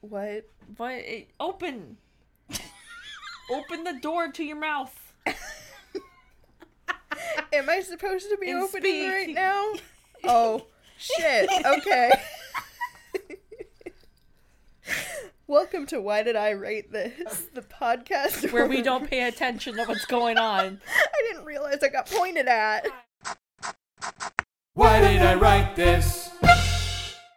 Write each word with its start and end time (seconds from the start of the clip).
What? 0.00 0.44
But 0.76 0.92
it, 0.94 1.30
open. 1.40 1.96
open 3.50 3.84
the 3.84 3.98
door 4.00 4.30
to 4.32 4.44
your 4.44 4.56
mouth. 4.58 4.94
Am 7.52 7.68
I 7.68 7.80
supposed 7.80 8.28
to 8.30 8.36
be 8.40 8.50
And 8.50 8.62
opening 8.62 8.82
speak. 8.82 9.08
right 9.10 9.28
now? 9.34 9.72
Oh, 10.24 10.66
shit. 10.98 11.48
Okay. 11.64 12.10
Welcome 15.46 15.86
to 15.86 16.00
Why 16.00 16.24
Did 16.24 16.34
I 16.34 16.54
Write 16.54 16.90
This? 16.90 17.46
The 17.54 17.62
podcast 17.62 18.52
Where 18.52 18.66
we 18.66 18.82
don't 18.82 19.08
pay 19.08 19.28
attention 19.28 19.76
to 19.76 19.84
what's 19.84 20.06
going 20.06 20.38
on. 20.38 20.80
I 20.88 21.22
didn't 21.28 21.44
realize 21.44 21.84
I 21.84 21.88
got 21.88 22.10
pointed 22.10 22.48
at. 22.48 22.88
Why 24.74 25.00
did 25.00 25.22
I 25.22 25.34
write 25.36 25.76
this? 25.76 26.30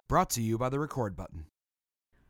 Brought 0.08 0.32
to 0.32 0.42
you 0.42 0.58
by 0.58 0.70
the 0.70 0.80
record 0.80 1.16
button. 1.16 1.46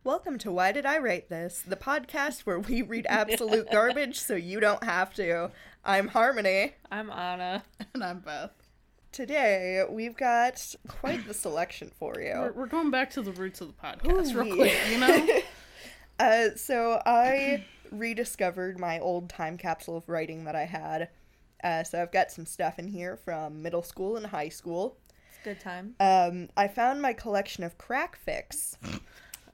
Welcome 0.04 0.38
to 0.38 0.50
Why 0.50 0.72
Did 0.72 0.84
I 0.84 0.98
Write 0.98 1.28
This? 1.28 1.62
The 1.64 1.76
podcast 1.76 2.40
where 2.40 2.58
we 2.58 2.82
read 2.82 3.06
absolute 3.08 3.70
garbage 3.72 4.18
so 4.18 4.34
you 4.34 4.58
don't 4.58 4.82
have 4.82 5.14
to. 5.14 5.52
I'm 5.84 6.08
Harmony. 6.08 6.72
I'm 6.90 7.08
Anna. 7.08 7.62
And 7.94 8.02
I'm 8.02 8.18
Beth. 8.18 8.50
Today, 9.12 9.84
we've 9.88 10.16
got 10.16 10.74
quite 10.88 11.26
the 11.28 11.34
selection 11.34 11.92
for 11.96 12.18
you. 12.20 12.32
We're, 12.34 12.52
we're 12.52 12.66
going 12.66 12.90
back 12.90 13.10
to 13.10 13.22
the 13.22 13.30
roots 13.32 13.60
of 13.60 13.68
the 13.68 13.74
podcast 13.74 14.34
real 14.34 14.56
quick, 14.56 14.76
you 14.90 14.98
know? 14.98 15.40
Uh, 16.20 16.54
so 16.54 17.02
I 17.04 17.64
rediscovered 17.90 18.78
my 18.78 19.00
old 19.00 19.28
time 19.28 19.56
capsule 19.56 19.96
of 19.96 20.08
writing 20.08 20.44
that 20.44 20.54
I 20.54 20.66
had. 20.66 21.08
Uh, 21.64 21.82
so 21.82 22.00
I've 22.00 22.12
got 22.12 22.30
some 22.30 22.46
stuff 22.46 22.78
in 22.78 22.86
here 22.86 23.16
from 23.16 23.60
middle 23.62 23.82
school 23.82 24.16
and 24.16 24.26
high 24.26 24.50
school. 24.50 24.98
It's 25.30 25.38
a 25.40 25.44
good 25.44 25.60
time. 25.60 25.94
Um, 25.98 26.48
I 26.56 26.68
found 26.68 27.02
my 27.02 27.12
collection 27.12 27.64
of 27.64 27.76
crack 27.76 28.18
fics, 28.24 28.76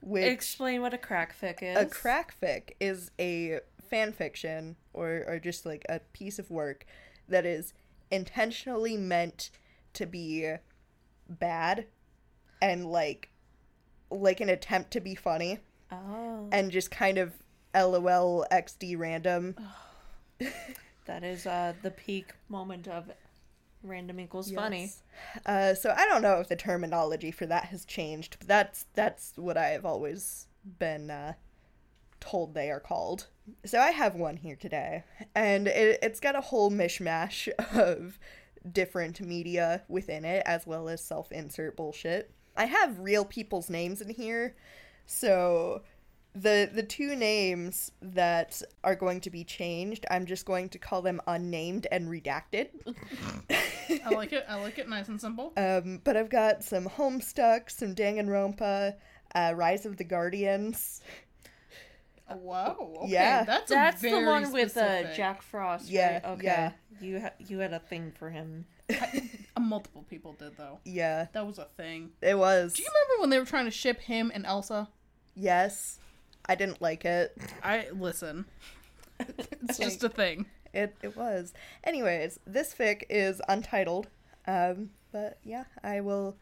which 0.01 0.23
Explain 0.25 0.81
what 0.81 0.93
a 0.93 0.97
crack 0.97 1.35
fic 1.39 1.61
is. 1.61 1.77
a 1.77 1.85
crack 1.85 2.33
fic 2.41 2.71
is 2.79 3.11
a 3.19 3.59
fan 3.89 4.11
fiction 4.13 4.75
or, 4.93 5.23
or 5.27 5.39
just 5.39 5.65
like 5.65 5.85
a 5.89 5.99
piece 6.13 6.39
of 6.39 6.49
work 6.51 6.85
that 7.27 7.45
is 7.45 7.73
intentionally 8.11 8.97
meant 8.97 9.49
to 9.93 10.05
be 10.05 10.53
bad 11.27 11.85
and 12.61 12.85
like 12.85 13.29
like 14.11 14.39
an 14.41 14.49
attempt 14.49 14.91
to 14.91 14.99
be 14.99 15.13
funny 15.15 15.59
Oh, 15.91 16.47
and 16.51 16.71
just 16.71 16.91
kind 16.91 17.17
of 17.17 17.33
lol 17.75 18.45
xd 18.51 18.97
random. 18.97 19.55
That 21.05 21.23
is 21.23 21.45
uh 21.47 21.73
the 21.81 21.91
peak 21.91 22.33
moment 22.47 22.87
of 22.87 23.11
random 23.83 24.19
equals 24.19 24.51
funny. 24.51 24.91
Uh 25.45 25.73
so 25.73 25.93
i 25.95 26.05
don't 26.05 26.21
know 26.21 26.39
if 26.39 26.47
the 26.47 26.55
terminology 26.55 27.31
for 27.31 27.45
that 27.45 27.65
has 27.65 27.85
changed 27.85 28.37
but 28.39 28.47
that's 28.47 28.85
that's 28.93 29.33
what 29.35 29.57
i 29.57 29.67
have 29.67 29.85
always 29.85 30.47
been 30.79 31.09
uh 31.09 31.33
told 32.19 32.53
they 32.53 32.69
are 32.69 32.81
called. 32.81 33.27
So 33.65 33.79
i 33.79 33.91
have 33.91 34.15
one 34.15 34.37
here 34.37 34.55
today 34.57 35.03
and 35.33 35.67
it, 35.67 35.99
it's 36.01 36.19
got 36.19 36.35
a 36.35 36.41
whole 36.41 36.69
mishmash 36.71 37.47
of 37.73 38.19
different 38.69 39.21
media 39.21 39.83
within 39.87 40.25
it 40.25 40.43
as 40.45 40.67
well 40.67 40.89
as 40.89 41.01
self-insert 41.01 41.77
bullshit. 41.77 42.31
I 42.57 42.65
have 42.65 42.99
real 42.99 43.23
people's 43.23 43.69
names 43.69 44.01
in 44.01 44.09
here 44.09 44.55
so 45.05 45.81
the 46.35 46.69
the 46.73 46.83
two 46.83 47.15
names 47.15 47.91
that 48.01 48.61
are 48.83 48.95
going 48.95 49.19
to 49.19 49.29
be 49.31 49.43
changed 49.43 50.05
i'm 50.11 50.25
just 50.27 50.45
going 50.45 50.69
to 50.69 50.77
call 50.77 51.01
them 51.01 51.19
unnamed 51.27 51.87
and 51.91 52.07
redacted 52.07 52.69
I 54.05 54.09
like 54.11 54.31
it. 54.33 54.45
I 54.47 54.61
like 54.61 54.77
it 54.77 54.87
nice 54.87 55.07
and 55.09 55.19
simple. 55.19 55.51
um, 55.57 55.99
but 56.03 56.15
I've 56.15 56.29
got 56.29 56.63
some 56.63 56.85
Homestuck, 56.85 57.71
some 57.71 57.95
Danganronpa, 57.95 58.93
uh, 59.33 59.53
Rise 59.55 59.85
of 59.87 59.97
the 59.97 60.03
Guardians. 60.03 61.01
Whoa. 62.31 62.99
Okay, 63.03 63.11
Yeah. 63.11 63.43
That's, 63.43 63.71
a 63.71 63.73
That's 63.73 64.01
the 64.01 64.09
very 64.11 64.25
one 64.25 64.51
with 64.51 64.77
uh, 64.77 65.11
Jack 65.15 65.41
Frost. 65.41 65.85
right? 65.85 65.91
Yeah, 65.91 66.21
Okay. 66.23 66.43
yeah. 66.45 66.71
You 67.01 67.21
ha- 67.21 67.33
you 67.39 67.59
had 67.59 67.73
a 67.73 67.79
thing 67.79 68.11
for 68.17 68.29
him. 68.29 68.65
Uh, 69.57 69.59
multiple 69.61 70.05
people 70.09 70.33
did, 70.33 70.55
though. 70.55 70.79
Yeah, 70.85 71.25
That 71.33 71.45
was 71.45 71.57
a 71.57 71.65
thing. 71.65 72.11
it 72.21 72.37
was. 72.37 72.73
Do 72.73 72.83
you 72.83 72.87
remember 72.89 73.21
when 73.21 73.29
they 73.31 73.39
were 73.39 73.45
trying 73.45 73.65
to 73.65 73.71
ship 73.71 73.99
him 73.99 74.31
and 74.33 74.45
Elsa? 74.45 74.87
Yes, 75.35 75.97
I 76.49 76.55
didn't 76.55 76.81
like 76.81 77.05
it. 77.05 77.37
I 77.63 77.87
listen. 77.93 78.45
It's 79.61 79.77
just 79.77 80.03
a 80.03 80.09
thing. 80.09 80.47
It 80.73 80.95
it 81.03 81.15
was. 81.15 81.53
Anyways, 81.83 82.39
this 82.47 82.73
fic 82.73 83.03
is 83.09 83.41
untitled. 83.47 84.07
Um, 84.47 84.91
but 85.11 85.37
yeah, 85.43 85.65
I 85.83 86.01
will 86.01 86.37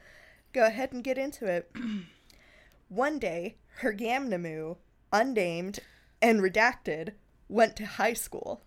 go 0.53 0.65
ahead 0.65 0.93
and 0.93 1.03
get 1.03 1.17
into 1.17 1.45
it. 1.45 1.69
One 2.87 3.19
day, 3.19 3.57
her 3.79 3.93
Gamnamu, 3.93 4.77
unnamed 5.11 5.79
and 6.21 6.39
redacted, 6.39 7.13
went 7.49 7.75
to 7.77 7.85
high 7.85 8.13
school. 8.13 8.61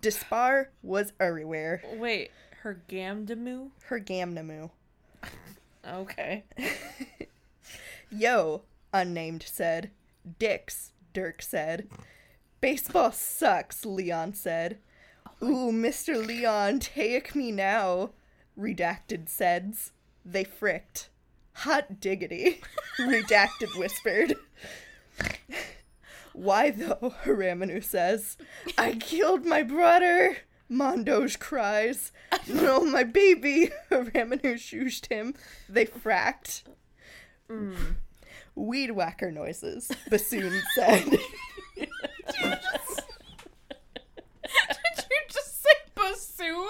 Dispar 0.00 0.70
was 0.82 1.12
everywhere. 1.20 1.82
Wait, 1.94 2.30
her 2.62 2.80
Gamdamu? 2.88 3.70
Her 3.84 4.00
Gamnamu. 4.00 4.70
Okay. 5.86 6.44
Yo, 8.10 8.62
unnamed 8.94 9.42
said. 9.42 9.90
Dicks, 10.38 10.92
Dirk 11.12 11.42
said. 11.42 11.88
Baseball 12.60 13.12
sucks, 13.12 13.84
Leon 13.84 14.34
said. 14.34 14.78
Ooh, 15.42 15.72
Mr. 15.72 16.24
Leon, 16.24 16.80
take 16.80 17.34
me 17.34 17.50
now, 17.50 18.10
redacted 18.58 19.28
says. 19.28 19.92
They 20.24 20.44
fricked. 20.44 21.08
Hot 21.54 22.00
diggity, 22.00 22.60
redacted 22.98 23.78
whispered. 23.78 24.34
Why 26.32 26.70
though, 26.70 27.14
Haramanu 27.24 27.82
says. 27.82 28.36
I 28.78 28.94
killed 28.94 29.44
my 29.44 29.62
brother, 29.62 30.38
Mondoge 30.70 31.38
cries. 31.38 32.12
No, 32.46 32.84
my 32.84 33.04
baby, 33.04 33.70
Haramanu 33.90 34.54
shooshed 34.54 35.06
him. 35.10 35.34
They 35.68 35.86
fracked. 35.86 36.62
Mm. 37.50 37.96
Weed 38.60 38.90
whacker 38.90 39.30
noises, 39.32 39.90
Bassoon 40.10 40.60
said. 40.74 41.04
Did 41.08 41.88
you 45.10 45.20
just 45.28 45.62
say 45.62 45.70
bassoon? 45.94 46.66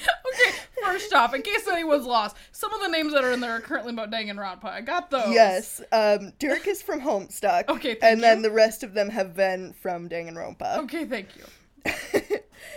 okay, 0.00 0.56
first 0.82 1.12
off, 1.12 1.34
in 1.34 1.42
case 1.42 1.68
anyone's 1.68 2.06
lost, 2.06 2.36
some 2.52 2.72
of 2.72 2.80
the 2.80 2.88
names 2.88 3.12
that 3.12 3.22
are 3.22 3.32
in 3.32 3.40
there 3.40 3.52
are 3.52 3.60
currently 3.60 3.92
about 3.92 4.10
Danganronpa. 4.10 4.64
I 4.64 4.80
got 4.80 5.10
those. 5.10 5.32
yes, 5.32 5.80
um, 5.92 6.32
Dirk 6.38 6.66
is 6.66 6.80
from 6.82 7.00
Homestuck. 7.02 7.68
Okay, 7.68 7.94
thank 7.94 8.12
And 8.12 8.22
then 8.22 8.40
the 8.42 8.50
rest 8.50 8.82
of 8.82 8.94
them 8.94 9.10
have 9.10 9.34
been 9.36 9.74
from 9.74 10.08
Danganronpa. 10.08 10.78
Okay, 10.84 11.04
thank 11.04 11.36
you. 11.36 11.44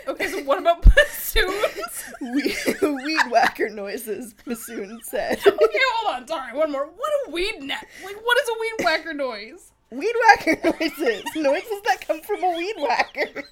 Okay, 0.07 0.27
so 0.27 0.41
what 0.43 0.59
about 0.59 0.81
bassoons? 0.95 2.03
We- 2.21 2.55
Weed 3.03 3.21
whacker 3.31 3.69
noises, 3.69 4.33
Bassoon 4.45 4.99
said. 5.03 5.39
Okay, 5.39 5.79
hold 5.97 6.15
on. 6.15 6.27
Sorry, 6.27 6.53
one 6.57 6.71
more. 6.71 6.85
What 6.85 7.11
a 7.27 7.31
weed 7.31 7.61
net? 7.61 7.85
Like, 8.03 8.15
what 8.23 8.37
is 8.41 8.49
a 8.49 8.53
weed 8.59 8.85
whacker 8.85 9.13
noise? 9.13 9.71
Weed 9.91 10.13
whacker 10.27 10.57
noises. 10.79 11.23
Noises 11.35 11.81
that 11.85 12.05
come 12.07 12.21
from 12.21 12.43
a 12.43 12.55
weed 12.57 12.75
whacker. 12.77 13.43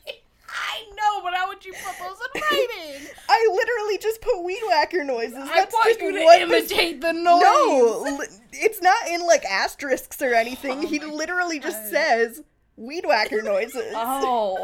I 0.50 0.84
know, 0.96 1.22
but 1.24 1.34
how 1.34 1.48
would 1.48 1.66
you 1.66 1.74
put 1.74 1.98
those 2.00 2.18
in 2.36 2.42
writing? 2.42 3.08
I 3.28 3.50
literally 3.54 3.98
just 3.98 4.22
put 4.22 4.44
weed 4.44 4.62
whacker 4.68 5.04
noises. 5.04 5.36
I 5.36 5.48
That's 5.56 5.74
want 5.74 5.88
just 5.88 6.02
you 6.02 6.12
to 6.14 6.20
imitate 6.42 7.02
the 7.02 7.12
noise. 7.14 7.42
No, 7.42 8.16
li- 8.20 8.28
it's 8.54 8.82
not 8.82 9.08
in 9.08 9.26
like 9.26 9.44
asterisks 9.46 10.22
or 10.22 10.34
anything. 10.34 10.80
Oh 10.84 10.88
he 10.88 11.00
my 11.00 11.06
literally 11.08 11.60
just 11.60 11.90
says 11.90 12.44
weed 12.78 13.06
whacker 13.08 13.42
noises. 13.42 13.94
Oh. 13.96 14.64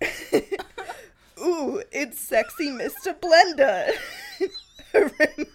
Ooh, 1.40 1.82
it's 1.92 2.20
sexy 2.20 2.70
Mr. 2.70 3.14
Blender. 3.18 3.92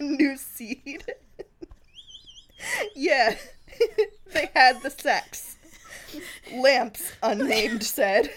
New 0.00 0.36
seed. 0.36 1.04
yeah, 2.96 3.36
they 4.32 4.50
had 4.54 4.82
the 4.82 4.90
sex. 4.90 5.56
Lamps, 6.52 7.12
unnamed, 7.22 7.82
said. 7.82 8.30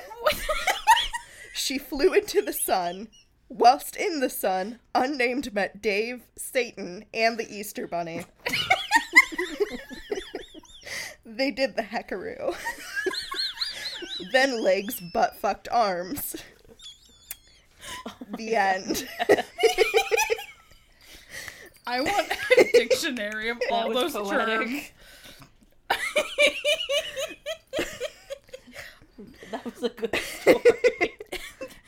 She 1.54 1.78
flew 1.78 2.14
into 2.14 2.42
the 2.42 2.54
sun. 2.54 3.10
Whilst 3.50 3.96
in 3.96 4.20
the 4.20 4.30
sun, 4.30 4.80
unnamed 4.94 5.54
met 5.54 5.82
Dave, 5.82 6.24
Satan, 6.38 7.06
and 7.14 7.38
the 7.38 7.50
Easter 7.50 7.88
Bunny. 7.88 8.26
they 11.26 11.52
did 11.52 11.76
the 11.76 11.84
heckaroo. 11.84 12.56
Then 14.32 14.62
legs 14.64 15.00
butt 15.14 15.36
fucked 15.38 15.68
arms. 15.72 16.36
The 18.38 18.56
end. 18.56 19.08
I 21.88 22.02
want 22.02 22.32
a 22.58 22.64
dictionary 22.74 23.50
of 23.50 23.58
all 23.72 23.90
That 23.94 24.04
was 24.04 24.14
those 24.14 24.28
poetic. 24.30 24.68
terms. 24.68 24.92
That 29.52 29.64
was 29.64 29.82
a 29.82 29.90
good 29.90 30.14
story. 30.16 30.62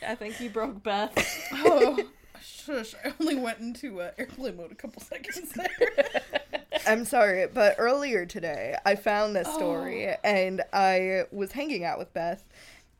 I 0.07 0.15
think 0.15 0.39
you 0.39 0.49
broke 0.49 0.81
Beth. 0.81 1.11
oh, 1.53 1.99
shush. 2.41 2.95
I 3.03 3.13
only 3.19 3.35
went 3.35 3.59
into 3.59 3.99
uh, 4.01 4.11
airplane 4.17 4.55
mode 4.57 4.71
a 4.71 4.75
couple 4.75 5.01
seconds 5.01 5.51
there. 5.51 6.18
I'm 6.89 7.05
sorry, 7.05 7.45
but 7.47 7.75
earlier 7.77 8.25
today 8.25 8.75
I 8.85 8.95
found 8.95 9.35
this 9.35 9.47
story 9.53 10.07
Oh. 10.07 10.15
and 10.23 10.63
I 10.73 11.23
was 11.31 11.51
hanging 11.51 11.83
out 11.83 11.99
with 11.99 12.13
Beth 12.13 12.43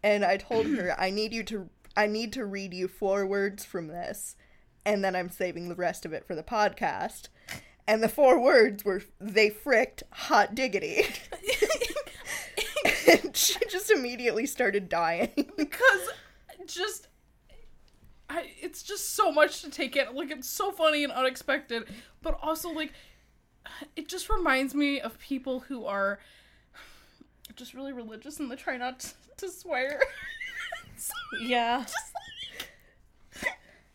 and 0.04 0.24
I 0.24 0.38
told 0.38 0.68
her 0.68 0.96
I 1.00 1.10
need 1.10 1.34
you 1.34 1.44
to 1.46 1.70
I 1.98 2.06
need 2.06 2.32
to 2.34 2.46
read 2.46 2.74
you 2.74 2.88
four 2.88 3.26
words 3.26 3.66
from 3.66 3.88
this 3.88 4.36
and 4.86 5.04
then 5.04 5.16
I'm 5.16 5.30
saving 5.30 5.70
the 5.70 5.76
rest 5.76 6.06
of 6.06 6.14
it 6.14 6.26
for 6.26 6.36
the 6.36 6.44
podcast. 6.44 7.30
And 7.88 8.04
the 8.04 8.10
four 8.10 8.40
words 8.40 8.86
were 8.86 9.02
they 9.20 9.50
fricked 9.50 10.04
hot 10.12 10.54
diggity. 10.54 11.06
and 13.08 13.36
she 13.36 13.58
just 13.70 13.90
immediately 13.90 14.46
started 14.46 14.88
dying. 14.88 15.32
because 15.58 16.10
just 16.68 17.08
I, 18.30 18.52
it's 18.62 18.84
just 18.84 19.16
so 19.16 19.32
much 19.32 19.64
to 19.64 19.72
take 19.72 19.96
in. 19.96 20.14
Like 20.16 20.30
it's 20.30 20.48
so 20.48 20.72
funny 20.72 21.04
and 21.04 21.12
unexpected, 21.12 21.86
but 22.22 22.38
also 22.44 22.70
like 22.70 22.94
it 23.96 24.08
just 24.08 24.30
reminds 24.30 24.74
me 24.74 25.00
of 25.00 25.18
people 25.20 25.62
who 25.62 25.86
are 25.86 26.20
just 27.56 27.74
really 27.74 27.94
religious 27.94 28.40
and 28.40 28.50
they 28.50 28.56
try 28.56 28.78
not 28.78 29.00
to, 29.00 29.10
to 29.38 29.50
swear. 29.50 30.02
So 30.98 31.14
Yeah. 31.42 31.86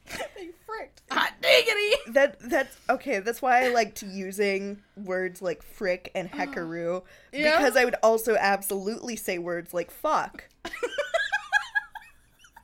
they 0.06 0.50
fricked 0.66 1.02
hot 1.10 1.32
diggity. 1.40 2.12
That 2.12 2.38
that's 2.40 2.76
okay. 2.88 3.20
That's 3.20 3.40
why 3.42 3.64
I 3.64 3.68
liked 3.68 4.02
using 4.02 4.82
words 4.96 5.42
like 5.42 5.62
frick 5.62 6.10
and 6.14 6.28
uh-huh. 6.28 6.46
heckaroo 6.46 7.02
Yeah? 7.32 7.56
because 7.58 7.76
I 7.76 7.84
would 7.84 7.96
also 8.02 8.36
absolutely 8.36 9.16
say 9.16 9.38
words 9.38 9.74
like 9.74 9.90
fuck. 9.90 10.44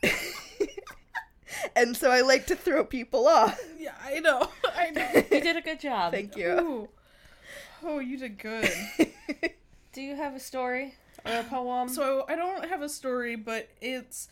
and 1.77 1.97
so 1.97 2.11
I 2.11 2.21
like 2.23 2.47
to 2.47 2.57
throw 2.57 2.85
people 2.85 3.27
off. 3.27 3.61
Yeah, 3.79 3.95
I 4.03 4.21
know. 4.21 4.49
I 4.77 4.91
know. 4.91 5.09
You 5.31 5.41
did 5.41 5.57
a 5.57 5.61
good 5.63 5.81
job. 5.81 6.13
Thank 6.13 6.37
you. 6.37 6.49
Ooh. 6.49 6.89
Oh, 7.83 7.99
you 7.99 8.19
did 8.19 8.39
good. 8.39 8.71
Do 9.93 10.03
you 10.03 10.15
have 10.15 10.35
a 10.35 10.41
story 10.41 10.95
or 11.25 11.33
a 11.33 11.45
poem? 11.45 11.89
So 11.89 12.25
I 12.29 12.37
don't 12.37 12.69
have 12.69 12.83
a 12.83 12.89
story, 12.89 13.37
but 13.37 13.69
it's 13.81 14.29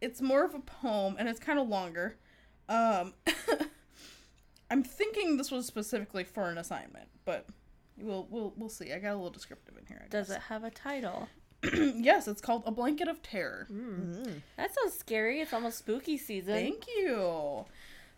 it's 0.00 0.20
more 0.20 0.44
of 0.44 0.54
a 0.54 0.60
poem 0.60 1.16
and 1.18 1.28
it's 1.28 1.40
kind 1.40 1.58
of 1.58 1.68
longer. 1.68 2.16
Um 2.68 3.14
I'm 4.70 4.82
thinking 4.82 5.36
this 5.36 5.50
was 5.50 5.66
specifically 5.66 6.24
for 6.24 6.48
an 6.48 6.58
assignment, 6.58 7.08
but 7.24 7.46
we'll 7.98 8.26
we'll 8.30 8.52
we'll 8.56 8.68
see. 8.68 8.92
I 8.92 8.98
got 8.98 9.12
a 9.12 9.16
little 9.16 9.30
descriptive 9.30 9.76
in 9.78 9.86
here. 9.86 10.02
I 10.04 10.08
Does 10.08 10.28
guess. 10.28 10.36
it 10.36 10.42
have 10.42 10.64
a 10.64 10.70
title? 10.70 11.28
yes, 11.72 12.28
it's 12.28 12.40
called 12.40 12.62
A 12.66 12.70
Blanket 12.70 13.08
of 13.08 13.22
Terror. 13.22 13.66
That 14.56 14.74
sounds 14.74 14.98
scary. 14.98 15.40
It's 15.40 15.52
almost 15.52 15.78
spooky 15.78 16.18
season. 16.18 16.54
Thank 16.54 16.84
you. 16.96 17.64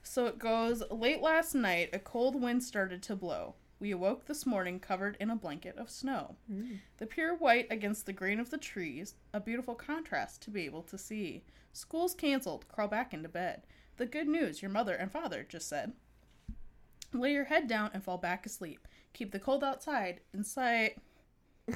So 0.02 0.26
it 0.26 0.38
goes 0.38 0.82
Late 0.90 1.20
last 1.20 1.54
night, 1.54 1.90
a 1.92 1.98
cold 1.98 2.40
wind 2.40 2.62
started 2.64 3.02
to 3.04 3.16
blow. 3.16 3.54
We 3.80 3.92
awoke 3.92 4.26
this 4.26 4.44
morning 4.44 4.80
covered 4.80 5.16
in 5.20 5.30
a 5.30 5.36
blanket 5.36 5.76
of 5.78 5.88
snow. 5.88 6.36
Hmm. 6.50 6.76
The 6.96 7.06
pure 7.06 7.36
white 7.36 7.68
against 7.70 8.06
the 8.06 8.12
green 8.12 8.40
of 8.40 8.50
the 8.50 8.58
trees, 8.58 9.14
a 9.32 9.40
beautiful 9.40 9.76
contrast 9.76 10.42
to 10.42 10.50
be 10.50 10.64
able 10.64 10.82
to 10.82 10.98
see. 10.98 11.44
School's 11.72 12.14
canceled, 12.14 12.66
crawl 12.68 12.88
back 12.88 13.14
into 13.14 13.28
bed. 13.28 13.62
The 13.96 14.06
good 14.06 14.26
news 14.26 14.62
your 14.62 14.70
mother 14.70 14.94
and 14.94 15.12
father 15.12 15.46
just 15.48 15.68
said. 15.68 15.92
Lay 17.12 17.32
your 17.32 17.44
head 17.44 17.68
down 17.68 17.90
and 17.94 18.02
fall 18.02 18.18
back 18.18 18.44
asleep. 18.46 18.86
Keep 19.12 19.30
the 19.30 19.38
cold 19.38 19.62
outside, 19.62 20.20
inside. 20.34 20.94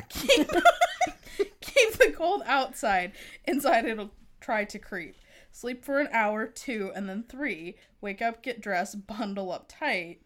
Keep, 0.08 0.49
keep 1.60 1.93
the 1.94 2.12
cold 2.16 2.43
outside. 2.46 3.12
Inside 3.44 3.84
it'll 3.84 4.10
try 4.40 4.64
to 4.64 4.78
creep. 4.78 5.14
Sleep 5.52 5.84
for 5.84 6.00
an 6.00 6.08
hour, 6.12 6.46
two, 6.46 6.90
and 6.94 7.08
then 7.08 7.25
three. 7.28 7.76
Wake 8.00 8.22
up, 8.22 8.43
get 8.43 8.60
dressed, 8.60 9.06
bundle 9.06 9.52
up 9.52 9.66
tight. 9.69 10.20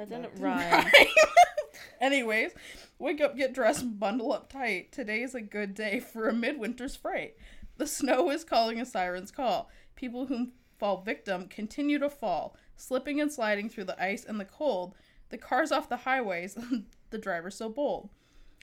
That 0.00 0.08
didn't 0.08 0.40
rhyme. 0.40 0.86
Anyways, 2.00 2.52
wake 2.98 3.20
up, 3.20 3.36
get 3.36 3.52
dressed, 3.52 4.00
bundle 4.00 4.32
up 4.32 4.50
tight. 4.50 4.92
Today 4.92 5.20
is 5.20 5.34
a 5.34 5.42
good 5.42 5.74
day 5.74 6.00
for 6.00 6.26
a 6.26 6.32
midwinter's 6.32 6.96
fright. 6.96 7.36
The 7.76 7.86
snow 7.86 8.30
is 8.30 8.42
calling 8.42 8.80
a 8.80 8.86
siren's 8.86 9.30
call. 9.30 9.68
People 9.96 10.24
who 10.24 10.52
fall 10.78 11.02
victim 11.02 11.48
continue 11.48 11.98
to 11.98 12.08
fall, 12.08 12.56
slipping 12.76 13.20
and 13.20 13.30
sliding 13.30 13.68
through 13.68 13.84
the 13.84 14.02
ice 14.02 14.24
and 14.24 14.40
the 14.40 14.46
cold. 14.46 14.94
The 15.28 15.36
cars 15.36 15.70
off 15.70 15.90
the 15.90 15.98
highways, 15.98 16.56
the 17.10 17.18
driver 17.18 17.50
so 17.50 17.68
bold. 17.68 18.08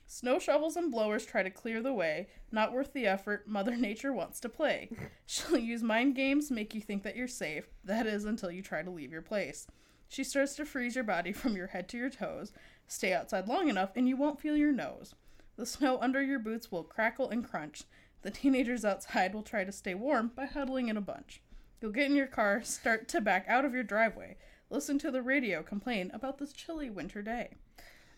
Snow 0.08 0.40
shovels 0.40 0.76
and 0.76 0.92
blowers 0.92 1.24
try 1.24 1.44
to 1.44 1.52
clear 1.52 1.84
the 1.84 1.94
way. 1.94 2.30
Not 2.52 2.74
worth 2.74 2.94
the 2.94 3.06
effort. 3.06 3.48
Mother 3.48 3.76
Nature 3.76 4.12
wants 4.12 4.40
to 4.40 4.50
play. 4.50 4.90
She'll 5.28 5.60
use 5.60 5.84
mind 5.84 6.16
games, 6.16 6.50
make 6.50 6.74
you 6.74 6.82
think 6.82 7.04
that 7.04 7.16
you're 7.16 7.28
safe. 7.28 7.68
That 7.84 8.08
is 8.08 8.26
until 8.26 8.50
you 8.50 8.64
try 8.64 8.82
to 8.82 8.90
leave 8.90 9.12
your 9.12 9.22
place. 9.22 9.68
She 10.10 10.24
starts 10.24 10.56
to 10.56 10.66
freeze 10.66 10.96
your 10.96 11.04
body 11.04 11.32
from 11.34 11.56
your 11.56 11.68
head 11.68 11.88
to 11.90 11.98
your 11.98 12.10
toes. 12.10 12.54
Stay 12.88 13.14
outside 13.14 13.48
long 13.48 13.70
enough 13.70 13.92
and 13.96 14.08
you 14.08 14.16
won't 14.16 14.40
feel 14.40 14.56
your 14.56 14.72
nose. 14.72 15.14
The 15.58 15.66
snow 15.66 15.98
under 16.02 16.22
your 16.22 16.40
boots 16.40 16.72
will 16.72 16.84
crackle 16.84 17.30
and 17.30 17.48
crunch. 17.48 17.84
The 18.22 18.32
teenagers 18.32 18.86
outside 18.86 19.34
will 19.34 19.44
try 19.44 19.64
to 19.64 19.72
stay 19.72 19.94
warm 19.94 20.32
by 20.36 20.46
huddling 20.46 20.88
in 20.88 20.98
a 20.98 21.02
bunch. 21.02 21.42
You'll 21.82 21.92
get 21.92 22.10
in 22.10 22.16
your 22.16 22.28
car, 22.28 22.64
start 22.64 23.08
to 23.10 23.22
back 23.22 23.46
out 23.48 23.66
of 23.66 23.74
your 23.74 23.84
driveway, 23.84 24.38
listen 24.70 24.98
to 25.00 25.12
the 25.12 25.22
radio 25.22 25.62
complain 25.62 26.12
about 26.14 26.38
this 26.38 26.54
chilly 26.54 26.90
winter 26.90 27.22
day. 27.22 27.52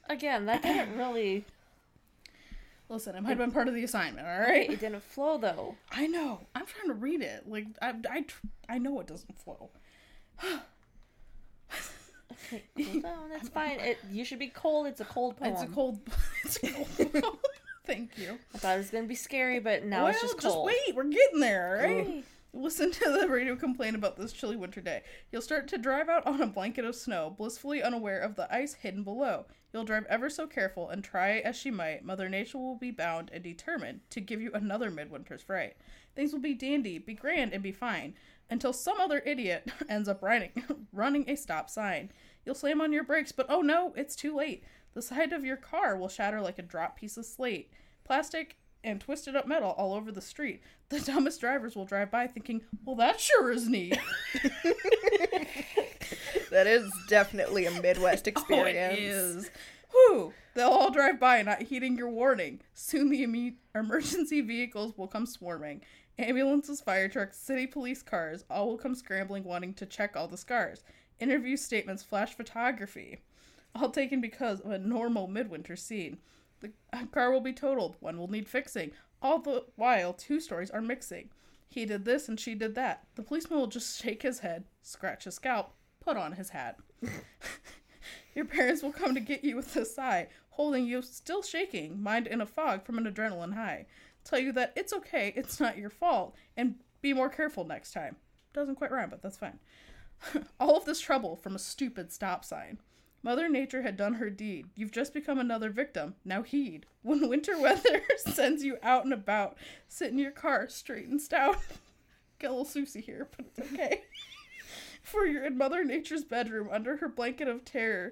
Again, 0.09 0.45
that 0.45 0.63
didn't 0.63 0.97
really. 0.97 1.45
Listen, 2.91 3.15
it 3.15 3.21
might 3.21 3.30
have 3.30 3.38
been 3.38 3.51
part 3.51 3.68
of 3.68 3.75
the 3.75 3.83
assignment, 3.83 4.25
all 4.25 4.39
right? 4.39 4.68
It 4.68 4.80
didn't 4.80 5.03
flow 5.03 5.38
though. 5.38 5.75
I 5.91 6.07
know. 6.07 6.47
I'm 6.56 6.65
trying 6.65 6.88
to 6.88 6.95
read 6.95 7.21
it. 7.21 7.47
Like 7.47 7.68
I, 7.80 7.94
I, 8.09 8.25
I 8.68 8.77
know 8.80 9.00
it 9.00 9.06
doesn't 9.06 9.38
flow. 9.38 9.69
Okay, 12.51 12.63
cool 12.75 13.01
down. 13.01 13.30
That's 13.30 13.50
fine. 13.50 13.80
It 13.80 13.98
you 14.12 14.24
should 14.25 14.39
be 14.39 14.48
cold. 14.48 14.88
It's 14.88 15.01
a 15.01 15.06
cold 15.06 15.38
poem. 15.38 15.54
It's 15.54 15.63
a 15.63 15.68
cold. 15.68 16.00
It's 16.44 16.57
a 16.63 17.06
cold. 17.21 17.38
Thank 17.86 18.18
you. 18.18 18.38
I 18.54 18.57
thought 18.57 18.75
it 18.75 18.77
was 18.77 18.92
gonna 18.92 19.07
be 19.07 19.16
scary, 19.16 19.60
but 19.60 19.83
now 19.83 20.04
well, 20.04 20.12
it's 20.12 20.21
just 20.21 20.38
cold. 20.38 20.69
Just 20.69 20.86
wait. 20.88 20.95
We're 20.95 21.04
getting 21.06 21.39
there, 21.39 21.80
right? 21.83 22.24
Listen 22.51 22.92
to 22.92 23.18
the 23.19 23.27
radio 23.30 23.56
complain 23.56 23.94
about 23.94 24.18
this 24.18 24.33
chilly 24.33 24.56
winter 24.56 24.81
day. 24.81 25.04
You'll 25.31 25.42
start 25.42 25.68
to 25.68 25.77
drive 25.77 26.10
out 26.10 26.25
on 26.25 26.42
a 26.42 26.48
blanket 26.48 26.83
of 26.83 26.95
snow, 26.95 27.36
blissfully 27.38 27.83
unaware 27.83 28.19
of 28.19 28.36
the 28.36 28.51
ice 28.54 28.74
hidden 28.74 29.04
below. 29.04 29.45
You'll 29.72 29.83
drive 29.83 30.06
ever 30.10 30.31
so 30.31 30.48
careful 30.48 30.89
and 30.89 31.04
try 31.04 31.39
as 31.39 31.56
she 31.56 31.69
might, 31.69 32.04
Mother 32.04 32.27
Nature 32.27 32.57
will 32.57 32.75
be 32.75 32.89
bound 32.89 33.30
and 33.31 33.44
determined 33.44 34.00
to 34.10 34.19
give 34.19 34.42
you 34.42 34.50
another 34.54 34.89
midwinter's 34.89 35.44
fright. 35.44 35.75
Things 36.15 36.33
will 36.33 36.39
be 36.39 36.56
dandy, 36.56 36.98
be 36.98 37.13
grand, 37.13 37.54
and 37.54 37.62
be 37.62 37.72
fine, 37.72 38.15
until 38.50 38.74
some 38.74 39.00
other 39.00 39.22
idiot 39.25 39.69
ends 39.90 40.10
up 40.10 40.22
running, 40.24 40.51
running 40.94 41.30
a 41.30 41.36
stop 41.36 41.69
sign. 41.69 42.12
You'll 42.46 42.56
slam 42.56 42.81
on 42.81 42.94
your 42.94 43.04
brakes, 43.04 43.31
but 43.31 43.46
oh 43.50 43.62
no, 43.62 43.94
it's 43.96 44.16
too 44.16 44.36
late. 44.36 44.63
The 44.94 45.01
side 45.01 45.34
of 45.34 45.46
your 45.46 45.57
car 45.57 45.96
will 45.96 46.10
shatter 46.10 46.42
like 46.42 46.58
a 46.60 46.63
drop 46.63 46.98
piece 46.98 47.18
of 47.18 47.25
slate. 47.25 47.72
Plastic 48.03 48.58
and 48.84 49.00
twisted 49.00 49.36
up 49.36 49.46
metal 49.48 49.72
all 49.72 49.94
over 49.94 50.12
the 50.12 50.22
street. 50.22 50.62
The 50.89 51.00
dumbest 51.06 51.41
drivers 51.41 51.75
will 51.75 51.86
drive 51.86 52.10
by 52.10 52.27
thinking, 52.27 52.62
well, 52.86 52.96
that 52.96 53.20
sure 53.20 53.51
is 53.51 53.68
neat. 53.68 53.98
That 56.51 56.68
is 56.68 56.91
definitely 57.08 57.65
a 57.65 57.82
Midwest 57.82 58.27
experience. 58.27 58.77
Oh, 58.91 58.94
it 58.94 59.00
is. 59.00 59.51
Whew. 59.91 60.34
They'll 60.56 60.70
all 60.70 60.91
drive 60.91 61.20
by 61.20 61.41
not 61.41 61.62
heeding 61.62 61.98
your 61.98 62.10
warning. 62.10 62.62
Soon 62.74 63.10
the 63.10 63.24
eme- 63.24 63.58
emergency 63.75 64.41
vehicles 64.41 64.98
will 64.98 65.08
come 65.08 65.25
swarming. 65.25 65.82
Ambulances, 66.20 66.82
fire 66.82 67.08
trucks, 67.08 67.38
city 67.38 67.66
police 67.66 68.04
cars 68.04 68.44
all 68.50 68.68
will 68.68 68.78
come 68.78 68.94
scrambling 68.94 69.46
wanting 69.46 69.74
to 69.76 69.86
check 69.86 70.18
all 70.18 70.28
the 70.28 70.36
scars. 70.36 70.84
Interview 71.18 71.56
statements, 71.56 72.04
flash 72.04 72.36
photography. 72.36 73.22
All 73.74 73.90
taken 73.90 74.20
because 74.20 74.60
of 74.60 74.72
a 74.72 74.78
normal 74.78 75.28
midwinter 75.28 75.78
scene. 75.78 76.18
The 76.60 76.72
car 77.14 77.32
will 77.32 77.40
be 77.40 77.54
totaled, 77.54 77.96
one 78.02 78.18
will 78.18 78.30
need 78.30 78.50
fixing. 78.50 78.92
All 79.22 79.40
the 79.40 79.64
while, 79.78 80.12
two 80.12 80.42
stories 80.42 80.70
are 80.72 80.82
mixing. 80.82 81.30
He 81.70 81.86
did 81.86 82.04
this 82.04 82.28
and 82.28 82.38
she 82.38 82.54
did 82.54 82.76
that. 82.76 83.06
The 83.16 83.24
policeman 83.24 83.58
will 83.58 83.68
just 83.68 84.02
shake 84.02 84.24
his 84.24 84.40
head, 84.40 84.66
scratch 84.82 85.24
his 85.24 85.36
scalp, 85.36 85.72
put 86.02 86.18
on 86.18 86.34
his 86.34 86.50
hat. 86.50 86.80
Your 88.36 88.46
parents 88.46 88.84
will 88.84 88.92
come 88.92 89.14
to 89.14 89.22
get 89.22 89.46
you 89.46 89.56
with 89.56 89.74
a 89.78 89.86
sigh, 89.86 90.28
holding 90.60 90.86
you 90.86 91.01
still 91.01 91.42
shaking, 91.42 92.04
mind 92.04 92.28
in 92.28 92.42
a 92.42 92.46
fog 92.46 92.84
from 92.84 92.98
an 92.98 93.06
adrenaline 93.06 93.54
high. 93.54 93.86
Tell 94.25 94.39
you 94.39 94.51
that 94.51 94.74
it's 94.75 94.92
okay, 94.92 95.32
it's 95.38 95.58
not 95.58 95.78
your 95.78 95.89
fault, 95.89 96.36
and 96.58 96.75
be 97.01 97.13
more 97.13 97.30
careful 97.30 97.63
next 97.63 97.94
time. 97.94 98.18
Doesn't 98.51 98.75
quite 98.75 98.92
rhyme, 98.92 99.10
but 99.10 99.22
that's 99.22 99.38
fine. 99.38 99.58
All 100.60 100.75
of 100.75 100.84
this 100.84 101.00
trouble 101.00 101.38
from 101.38 101.56
a 101.56 101.60
stupid 101.60 102.12
stop 102.12 102.44
sign. 102.44 102.78
Mother 103.24 103.48
Nature 103.48 103.84
had 103.84 103.96
done 103.96 104.16
her 104.16 104.30
deed. 104.30 104.66
You've 104.75 104.92
just 104.92 105.13
become 105.13 105.39
another 105.39 105.70
victim. 105.70 106.16
Now 106.25 106.44
heed. 106.44 106.86
When 107.04 107.30
winter 107.30 107.58
weather 107.62 108.01
sends 108.18 108.62
you 108.62 108.80
out 108.84 109.06
and 109.06 109.13
about, 109.13 109.56
sit 109.88 110.12
in 110.12 110.20
your 110.20 110.32
car 110.32 110.68
straight 110.68 111.08
and 111.08 111.22
stout. 111.22 111.56
Get 112.38 112.48
a 112.48 112.51
little 112.51 112.66
Susie 112.66 113.00
here, 113.00 113.30
but 113.38 113.46
it's 113.46 113.72
okay. 113.72 114.01
For 115.04 115.25
you're 115.25 115.46
in 115.46 115.58
Mother 115.58 115.86
Nature's 115.86 116.25
bedroom 116.25 116.68
under 116.70 116.98
her 116.98 117.08
blanket 117.08 117.48
of 117.48 117.63
terror. 117.63 118.12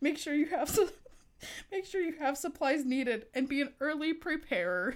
Make 0.00 0.16
sure 0.16 0.32
you 0.32 0.46
have 0.46 0.70
some. 0.70 0.88
Make 1.72 1.84
sure 1.86 2.00
you 2.00 2.14
have 2.18 2.36
supplies 2.38 2.84
needed 2.84 3.26
and 3.34 3.48
be 3.48 3.60
an 3.60 3.72
early 3.80 4.12
preparer. 4.12 4.94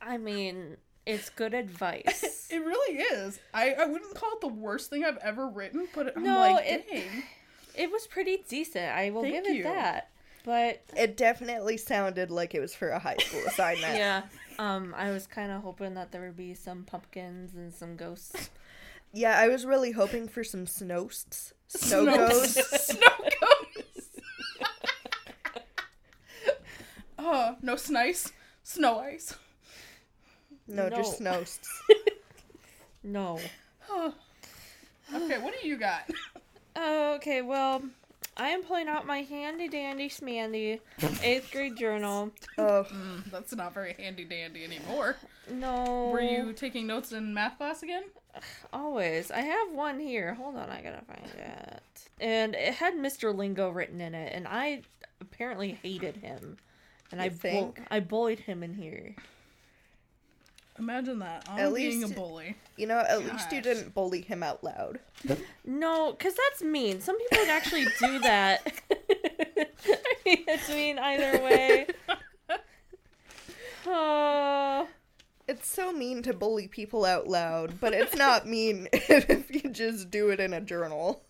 I 0.00 0.18
mean, 0.18 0.76
it's 1.04 1.30
good 1.30 1.54
advice. 1.54 2.32
It 2.48 2.58
really 2.60 2.98
is. 3.00 3.40
I, 3.52 3.72
I 3.72 3.86
wouldn't 3.86 4.14
call 4.14 4.30
it 4.34 4.40
the 4.40 4.46
worst 4.46 4.88
thing 4.88 5.04
I've 5.04 5.16
ever 5.18 5.48
written, 5.48 5.88
but 5.92 6.16
I'm 6.16 6.22
No, 6.22 6.38
like, 6.38 6.64
it- 6.64 6.88
dang. 6.88 7.24
It 7.74 7.90
was 7.90 8.06
pretty 8.06 8.44
decent. 8.48 8.92
I 8.96 9.10
will 9.10 9.22
Thank 9.22 9.44
give 9.44 9.56
it 9.56 9.62
that. 9.64 10.10
But 10.44 10.82
It 10.96 11.16
definitely 11.16 11.76
sounded 11.76 12.30
like 12.30 12.54
it 12.54 12.60
was 12.60 12.72
for 12.72 12.90
a 12.90 13.00
high 13.00 13.16
school 13.16 13.42
assignment. 13.48 13.94
yeah, 13.98 14.22
um, 14.60 14.94
I 14.96 15.10
was 15.10 15.26
kind 15.26 15.50
of 15.50 15.62
hoping 15.62 15.94
that 15.94 16.12
there 16.12 16.20
would 16.22 16.36
be 16.36 16.54
some 16.54 16.84
pumpkins 16.84 17.54
and 17.56 17.74
some 17.74 17.96
ghosts. 17.96 18.48
Yeah, 19.12 19.36
I 19.38 19.48
was 19.48 19.66
really 19.66 19.90
hoping 19.90 20.28
for 20.28 20.44
some 20.44 20.68
snows. 20.68 21.52
Snow. 21.66 22.28
Snow 22.44 23.08
ghosts. 23.40 24.16
oh, 27.18 27.55
no 27.66 27.76
snice. 27.76 28.32
Snow 28.62 28.98
ice. 29.00 29.34
No, 30.68 30.88
No. 30.88 30.96
just 30.96 31.18
snows. 31.18 31.58
No. 33.02 33.38
Okay, 35.14 35.38
what 35.38 35.54
do 35.62 35.68
you 35.68 35.76
got? 35.76 36.10
Okay, 36.76 37.40
well, 37.40 37.80
I 38.36 38.48
am 38.48 38.64
pulling 38.64 38.88
out 38.88 39.06
my 39.06 39.18
handy 39.22 39.68
dandy 39.68 40.08
smandy 40.08 40.80
eighth 41.22 41.52
grade 41.52 41.76
journal. 41.76 42.32
Oh, 42.58 42.84
Mm, 42.90 43.30
that's 43.30 43.54
not 43.54 43.72
very 43.72 43.94
handy 43.96 44.24
dandy 44.24 44.64
anymore. 44.64 45.14
No. 45.48 46.08
Were 46.12 46.20
you 46.20 46.52
taking 46.52 46.88
notes 46.88 47.12
in 47.12 47.32
math 47.32 47.56
class 47.58 47.84
again? 47.84 48.02
Always. 48.72 49.30
I 49.30 49.40
have 49.42 49.70
one 49.72 50.00
here. 50.00 50.34
Hold 50.34 50.56
on, 50.56 50.68
I 50.70 50.82
gotta 50.82 51.02
find 51.06 51.24
it. 51.38 51.82
And 52.20 52.56
it 52.56 52.74
had 52.74 52.94
Mr. 52.94 53.32
Lingo 53.34 53.70
written 53.70 54.00
in 54.00 54.12
it, 54.16 54.32
and 54.34 54.48
I 54.48 54.82
apparently 55.20 55.78
hated 55.84 56.16
him. 56.16 56.56
And 57.12 57.20
I 57.20 57.24
You 57.26 57.30
bull- 57.30 57.38
think? 57.38 57.80
I 57.90 58.00
bullied 58.00 58.40
him 58.40 58.62
in 58.62 58.74
here. 58.74 59.14
Imagine 60.78 61.20
that. 61.20 61.44
I'm 61.48 61.58
At 61.58 61.74
being 61.74 62.00
least- 62.02 62.12
a 62.12 62.14
bully. 62.14 62.56
you 62.76 62.86
know, 62.86 62.98
at 62.98 63.24
least 63.24 63.50
you 63.52 63.62
didn't 63.62 63.94
bully 63.94 64.20
him 64.20 64.42
out 64.42 64.62
loud. 64.62 64.98
No, 65.64 66.12
because 66.12 66.34
that's 66.34 66.62
mean. 66.62 67.00
Some 67.00 67.16
people 67.18 67.38
would 67.38 67.48
actually 67.48 67.86
do 67.98 68.18
that. 68.20 68.72
I 68.90 69.66
mean, 70.26 70.44
it's 70.48 70.68
mean 70.68 70.98
either 70.98 71.42
way. 71.42 71.86
Oh, 73.86 74.88
It's 75.48 75.70
so 75.70 75.92
mean 75.92 76.22
to 76.22 76.32
bully 76.34 76.66
people 76.66 77.04
out 77.04 77.28
loud, 77.28 77.80
but 77.80 77.92
it's 77.92 78.16
not 78.16 78.46
mean 78.48 78.88
if 78.92 79.48
you 79.48 79.70
just 79.70 80.10
do 80.10 80.30
it 80.30 80.40
in 80.40 80.52
a 80.52 80.60
journal. 80.60 81.22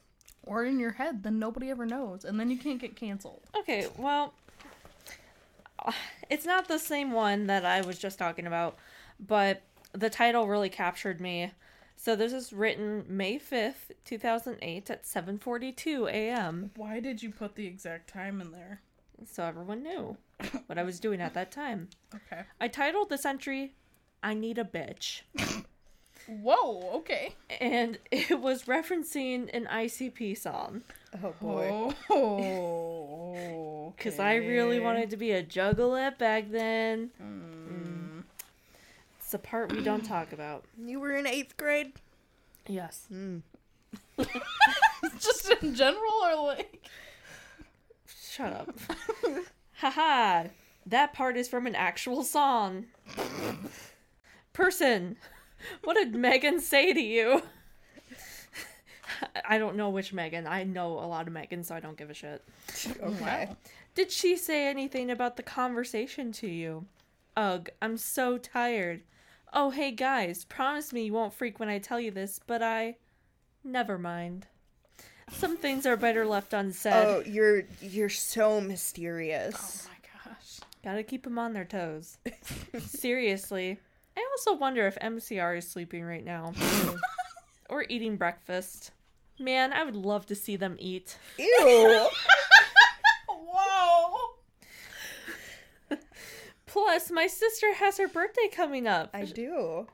Or 0.44 0.64
in 0.64 0.78
your 0.78 0.92
head, 0.92 1.22
then 1.22 1.38
nobody 1.38 1.70
ever 1.70 1.84
knows, 1.84 2.24
and 2.24 2.38
then 2.40 2.50
you 2.50 2.56
can't 2.56 2.80
get 2.80 2.96
canceled. 2.96 3.42
okay. 3.58 3.88
Well, 3.98 4.32
it's 6.30 6.46
not 6.46 6.68
the 6.68 6.78
same 6.78 7.12
one 7.12 7.46
that 7.46 7.64
I 7.64 7.80
was 7.82 7.98
just 7.98 8.18
talking 8.18 8.46
about, 8.46 8.76
but 9.18 9.62
the 9.92 10.10
title 10.10 10.46
really 10.46 10.68
captured 10.68 11.20
me. 11.20 11.52
So 11.96 12.14
this 12.14 12.32
is 12.32 12.52
written 12.52 13.04
May 13.08 13.38
5th, 13.38 13.92
2008 14.04 14.90
at 14.90 15.04
7:42 15.04 16.10
a.m. 16.10 16.70
Why 16.76 17.00
did 17.00 17.22
you 17.22 17.30
put 17.30 17.54
the 17.54 17.66
exact 17.66 18.08
time 18.10 18.40
in 18.40 18.52
there? 18.52 18.82
So 19.24 19.44
everyone 19.44 19.82
knew 19.82 20.16
what 20.66 20.78
I 20.78 20.82
was 20.82 21.00
doing 21.00 21.20
at 21.20 21.34
that 21.34 21.50
time. 21.50 21.88
Okay. 22.14 22.42
I 22.60 22.68
titled 22.68 23.08
this 23.10 23.26
entry 23.26 23.74
I 24.22 24.34
Need 24.34 24.58
a 24.58 24.64
Bitch. 24.64 25.20
Whoa, 26.28 26.90
okay. 26.96 27.34
And 27.60 27.98
it 28.10 28.40
was 28.40 28.64
referencing 28.64 29.48
an 29.54 29.66
ICP 29.66 30.36
song. 30.38 30.82
Oh 31.22 31.34
boy. 31.40 31.94
Oh. 32.10 33.92
Because 33.96 34.18
I 34.18 34.36
really 34.36 34.80
wanted 34.80 35.10
to 35.10 35.16
be 35.16 35.32
a 35.32 35.42
juggalette 35.42 36.18
back 36.18 36.50
then. 36.50 37.10
Mm. 37.22 38.22
It's 39.18 39.30
the 39.30 39.38
part 39.38 39.72
we 39.72 39.82
don't 39.82 40.04
talk 40.04 40.32
about. 40.32 40.64
You 40.78 41.00
were 41.00 41.12
in 41.12 41.26
eighth 41.26 41.56
grade? 41.56 41.92
Yes. 42.66 43.06
Mm. 43.12 43.42
Just 45.18 45.50
in 45.62 45.74
general, 45.74 46.12
or 46.24 46.46
like. 46.46 46.84
Shut 48.06 48.52
up. 48.52 48.78
Haha. 49.74 50.48
That 50.84 51.12
part 51.12 51.36
is 51.36 51.48
from 51.48 51.66
an 51.66 51.74
actual 51.74 52.22
song. 52.22 52.86
Person, 54.52 55.16
what 55.84 55.94
did 55.94 56.14
Megan 56.14 56.60
say 56.60 56.92
to 56.92 57.00
you? 57.00 57.42
I 59.48 59.58
don't 59.58 59.76
know 59.76 59.90
which 59.90 60.12
Megan. 60.12 60.46
I 60.46 60.64
know 60.64 60.98
a 60.98 61.06
lot 61.06 61.26
of 61.26 61.32
Megan, 61.32 61.64
so 61.64 61.74
I 61.74 61.80
don't 61.80 61.96
give 61.96 62.10
a 62.10 62.14
shit. 62.14 62.42
Okay. 63.02 63.46
Wow. 63.48 63.56
Did 63.94 64.12
she 64.12 64.36
say 64.36 64.68
anything 64.68 65.10
about 65.10 65.36
the 65.36 65.42
conversation 65.42 66.30
to 66.32 66.46
you? 66.46 66.84
Ugh, 67.36 67.70
I'm 67.80 67.96
so 67.96 68.36
tired. 68.36 69.02
Oh, 69.52 69.70
hey 69.70 69.92
guys, 69.92 70.44
promise 70.44 70.92
me 70.92 71.04
you 71.04 71.12
won't 71.12 71.32
freak 71.32 71.58
when 71.58 71.68
I 71.68 71.78
tell 71.78 72.00
you 72.00 72.10
this, 72.10 72.40
but 72.46 72.62
I. 72.62 72.96
Never 73.64 73.98
mind. 73.98 74.46
Some 75.32 75.56
things 75.56 75.86
are 75.86 75.96
better 75.96 76.26
left 76.26 76.52
unsaid. 76.52 76.92
Oh, 76.94 77.22
you're 77.26 77.64
you're 77.80 78.08
so 78.08 78.60
mysterious. 78.60 79.86
Oh 79.86 79.90
my 79.90 80.32
gosh. 80.32 80.60
Gotta 80.84 81.02
keep 81.02 81.24
them 81.24 81.38
on 81.38 81.52
their 81.52 81.64
toes. 81.64 82.18
Seriously. 82.78 83.78
I 84.16 84.26
also 84.32 84.54
wonder 84.54 84.86
if 84.86 84.98
MCR 85.00 85.58
is 85.58 85.68
sleeping 85.68 86.04
right 86.04 86.24
now. 86.24 86.52
or 87.68 87.84
eating 87.88 88.16
breakfast. 88.16 88.92
Man, 89.38 89.72
I 89.72 89.84
would 89.84 89.96
love 89.96 90.26
to 90.26 90.34
see 90.34 90.56
them 90.56 90.76
eat. 90.78 91.18
Ew. 91.38 92.08
Whoa! 93.28 94.16
Plus, 96.66 97.10
my 97.10 97.26
sister 97.26 97.74
has 97.74 97.98
her 97.98 98.08
birthday 98.08 98.48
coming 98.50 98.86
up. 98.86 99.10
I 99.12 99.24
do. 99.24 99.86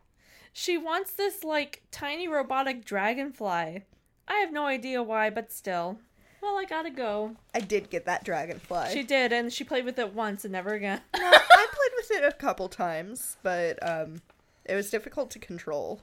She 0.53 0.79
wants 0.79 1.13
this, 1.13 1.43
like, 1.43 1.83
tiny 1.91 2.29
robotic 2.29 2.85
dragonfly. 2.85 3.85
I 4.29 4.35
have 4.35 4.53
no 4.53 4.67
idea 4.67 5.03
why, 5.03 5.31
but 5.31 5.51
still. 5.51 5.99
Well, 6.43 6.59
I 6.59 6.65
gotta 6.65 6.91
go. 6.91 7.37
I 7.55 7.61
did 7.61 7.89
get 7.89 8.05
that 8.07 8.25
dragonfly. 8.25 8.91
She 8.93 9.03
did, 9.03 9.33
and 9.33 9.53
she 9.53 9.65
played 9.65 9.85
with 9.85 9.99
it 9.99 10.13
once 10.13 10.45
and 10.45 10.53
never 10.53 10.75
again. 10.75 11.01
No, 11.17 11.31
I 11.31 11.67
played 11.73 11.82
with 12.09 12.19
it 12.19 12.25
a 12.25 12.33
couple 12.33 12.69
times, 12.69 13.37
but 13.43 13.79
um, 13.87 14.21
it 14.65 14.75
was 14.75 14.91
difficult 14.91 15.31
to 15.33 15.39
control. 15.39 16.01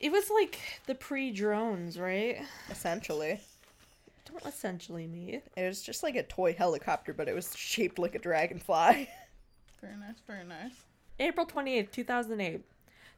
It 0.00 0.10
was 0.10 0.30
like 0.30 0.58
the 0.86 0.94
pre 0.94 1.30
drones, 1.30 1.98
right? 1.98 2.40
Essentially, 2.70 3.40
Don't 4.30 4.44
essentially 4.46 5.06
me. 5.06 5.40
it 5.56 5.66
was 5.68 5.82
just 5.82 6.02
like 6.02 6.16
a 6.16 6.22
toy 6.22 6.54
helicopter, 6.54 7.12
but 7.12 7.28
it 7.28 7.34
was 7.34 7.56
shaped 7.56 7.98
like 7.98 8.14
a 8.14 8.18
dragonfly. 8.18 9.08
Very 9.80 9.96
nice, 9.96 10.14
very 10.28 10.44
nice. 10.44 10.72
April 11.18 11.44
28th, 11.44 11.90
2008. 11.90 12.60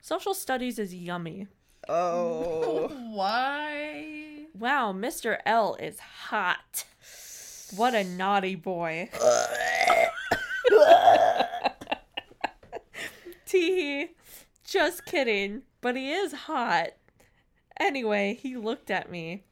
Social 0.01 0.33
studies 0.33 0.79
is 0.79 0.95
yummy. 0.95 1.47
Oh, 1.91 2.89
Why? 3.13 4.47
Wow, 4.59 4.95
Mr. 4.95 5.39
L 5.45 5.75
is 5.79 5.99
hot. 5.99 6.85
What 7.77 7.95
a 7.95 8.05
naughty 8.05 8.55
boy. 8.55 9.11
Tee, 13.55 14.09
just 14.65 15.05
kidding, 15.05 15.63
but 15.81 15.95
he 15.95 16.11
is 16.11 16.33
hot. 16.33 16.89
Anyway, 17.79 18.35
he 18.35 18.57
looked 18.57 18.91
at 18.91 19.11
me 19.11 19.45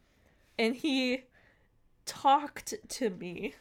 and 0.59 0.75
he 0.75 1.23
talked 2.05 2.75
to 2.89 3.11
me. 3.11 3.55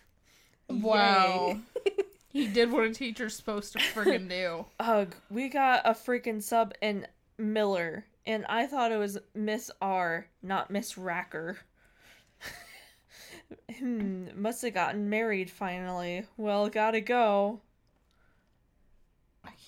Wow. 0.67 1.59
he 2.29 2.47
did 2.47 2.71
what 2.71 2.85
a 2.85 2.91
teacher's 2.91 3.35
supposed 3.35 3.73
to 3.73 3.79
friggin' 3.79 4.29
do. 4.29 4.65
Ugh, 4.79 5.13
we 5.29 5.47
got 5.47 5.83
a 5.85 5.91
freaking 5.91 6.41
sub 6.41 6.73
in 6.81 7.05
Miller, 7.37 8.05
and 8.25 8.43
I 8.47 8.65
thought 8.65 8.91
it 8.91 8.97
was 8.97 9.19
Miss 9.35 9.69
R, 9.79 10.25
not 10.41 10.71
Miss 10.71 10.95
Racker. 10.95 11.57
hmm, 13.77 14.25
must 14.35 14.63
have 14.63 14.73
gotten 14.73 15.07
married 15.07 15.51
finally. 15.51 16.25
Well, 16.35 16.67
gotta 16.67 17.01
go. 17.01 17.61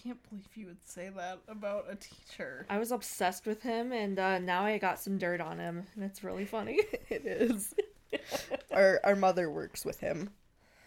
I 0.03 0.07
can't 0.09 0.29
believe 0.29 0.47
you 0.55 0.65
would 0.67 0.85
say 0.85 1.09
that 1.15 1.39
about 1.47 1.85
a 1.89 1.95
teacher. 1.95 2.65
I 2.69 2.77
was 2.77 2.91
obsessed 2.91 3.45
with 3.45 3.61
him, 3.61 3.93
and 3.93 4.19
uh, 4.19 4.39
now 4.39 4.65
I 4.65 4.77
got 4.77 4.99
some 4.99 5.17
dirt 5.17 5.39
on 5.39 5.59
him, 5.59 5.85
and 5.95 6.03
it's 6.03 6.23
really 6.23 6.45
funny. 6.45 6.79
it 7.09 7.25
is. 7.25 7.73
our 8.73 8.99
our 9.03 9.15
mother 9.15 9.49
works 9.49 9.85
with 9.85 9.99
him. 9.99 10.31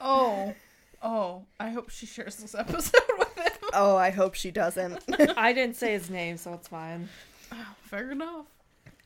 Oh. 0.01 0.55
Oh, 1.03 1.45
I 1.59 1.71
hope 1.71 1.91
she 1.91 2.05
shares 2.05 2.37
this 2.37 2.55
episode 2.59 3.01
with 3.19 3.37
him. 3.39 3.71
Oh, 3.73 3.97
I 3.97 4.11
hope 4.11 4.35
she 4.35 4.51
doesn't. 4.51 5.03
I 5.37 5.53
didn't 5.53 5.77
say 5.77 5.93
his 5.93 6.11
name, 6.11 6.37
so 6.37 6.53
it's 6.53 6.69
fine. 6.69 7.09
Oh, 7.53 7.75
fair 7.83 8.11
enough. 8.11 8.47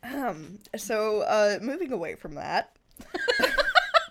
um, 0.02 0.58
so 0.76 1.20
uh, 1.20 1.58
moving 1.60 1.92
away 1.92 2.14
from 2.16 2.34
that, 2.34 2.74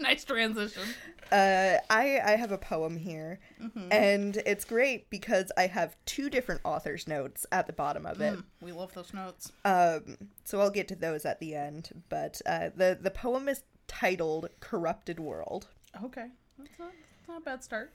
nice 0.10 0.24
transition. 0.26 0.84
uh, 1.32 1.78
I 1.90 2.20
I 2.24 2.36
have 2.38 2.52
a 2.52 2.58
poem 2.58 2.98
here, 2.98 3.40
and 3.92 4.38
it's 4.46 4.66
great 4.66 5.10
because 5.10 5.52
I 5.58 5.68
have 5.68 5.96
two 6.06 6.30
different 6.30 6.62
authors' 6.64 7.08
notes 7.08 7.46
at 7.52 7.68
the 7.68 7.74
bottom 7.74 8.06
of 8.06 8.22
it. 8.22 8.34
Mm, 8.34 8.44
we 8.62 8.72
love 8.72 8.94
those 8.94 9.14
notes. 9.14 9.52
Um, 9.66 10.18
so 10.44 10.60
I'll 10.62 10.70
get 10.72 10.88
to 10.90 10.96
those 10.96 11.26
at 11.26 11.40
the 11.40 11.56
end. 11.56 12.04
But 12.10 12.42
uh, 12.46 12.70
the 12.76 12.98
the 13.00 13.12
poem 13.12 13.48
is 13.48 13.64
titled 13.88 14.50
"Corrupted 14.60 15.20
World." 15.20 15.68
Okay. 16.04 16.28
That's 16.58 16.80
not, 16.80 16.92
that's 16.92 17.28
not 17.28 17.42
a 17.42 17.46
bad 17.46 17.64
start. 17.64 17.94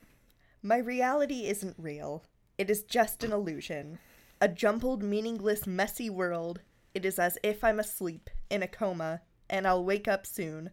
My 0.63 0.77
reality 0.77 1.45
isn't 1.45 1.75
real. 1.77 2.23
It 2.57 2.69
is 2.69 2.83
just 2.83 3.23
an 3.23 3.31
illusion. 3.31 3.99
A 4.41 4.47
jumbled, 4.47 5.03
meaningless, 5.03 5.67
messy 5.67 6.09
world. 6.09 6.61
It 6.93 7.05
is 7.05 7.19
as 7.19 7.37
if 7.43 7.63
I'm 7.63 7.79
asleep, 7.79 8.29
in 8.49 8.63
a 8.63 8.67
coma, 8.67 9.21
and 9.49 9.67
I'll 9.67 9.83
wake 9.85 10.07
up 10.07 10.25
soon. 10.25 10.71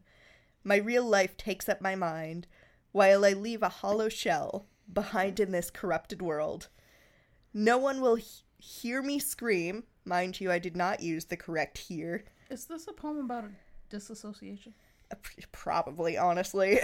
My 0.65 0.77
real 0.77 1.05
life 1.05 1.37
takes 1.37 1.69
up 1.69 1.81
my 1.81 1.95
mind, 1.95 2.47
while 2.93 3.25
I 3.25 3.33
leave 3.33 3.63
a 3.63 3.69
hollow 3.69 4.09
shell 4.09 4.67
behind 4.93 5.41
in 5.41 5.53
this 5.53 5.71
corrupted 5.71 6.23
world. 6.23 6.69
No 7.55 7.79
one 7.79 8.01
will 8.01 8.17
he- 8.17 8.43
hear 8.59 9.03
me 9.03 9.19
scream. 9.19 9.85
Mind 10.05 10.41
you, 10.41 10.51
I 10.51 10.59
did 10.59 10.77
not 10.77 11.01
use 11.01 11.25
the 11.27 11.37
correct 11.37 11.79
hear. 11.79 12.25
Is 12.51 12.67
this 12.67 12.87
a 12.87 12.93
poem 12.93 13.19
about 13.19 13.45
a 13.45 13.51
disassociation? 13.91 14.75
Uh, 15.11 15.17
Probably, 15.53 16.17
honestly. 16.17 16.79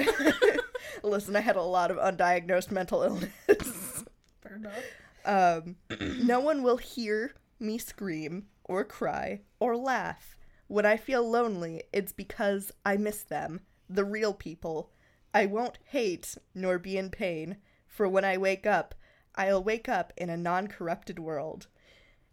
Listen, 1.02 1.36
I 1.36 1.40
had 1.40 1.56
a 1.56 1.62
lot 1.62 1.90
of 1.90 1.96
undiagnosed 1.98 2.70
mental 2.70 3.02
illness. 3.02 4.04
Fair 4.40 4.56
enough. 4.56 4.84
Um, 5.24 5.76
no 6.26 6.40
one 6.40 6.62
will 6.62 6.76
hear 6.78 7.34
me 7.60 7.78
scream 7.78 8.46
or 8.64 8.84
cry 8.84 9.40
or 9.60 9.76
laugh. 9.76 10.36
When 10.68 10.84
I 10.84 10.98
feel 10.98 11.28
lonely, 11.28 11.84
it's 11.94 12.12
because 12.12 12.72
I 12.84 12.98
miss 12.98 13.22
them, 13.22 13.62
the 13.88 14.04
real 14.04 14.34
people. 14.34 14.90
I 15.32 15.46
won't 15.46 15.78
hate 15.82 16.36
nor 16.54 16.78
be 16.78 16.98
in 16.98 17.10
pain, 17.10 17.56
for 17.86 18.06
when 18.06 18.24
I 18.24 18.36
wake 18.36 18.66
up, 18.66 18.94
I'll 19.34 19.64
wake 19.64 19.88
up 19.88 20.12
in 20.16 20.28
a 20.28 20.36
non 20.36 20.68
corrupted 20.68 21.18
world. 21.18 21.68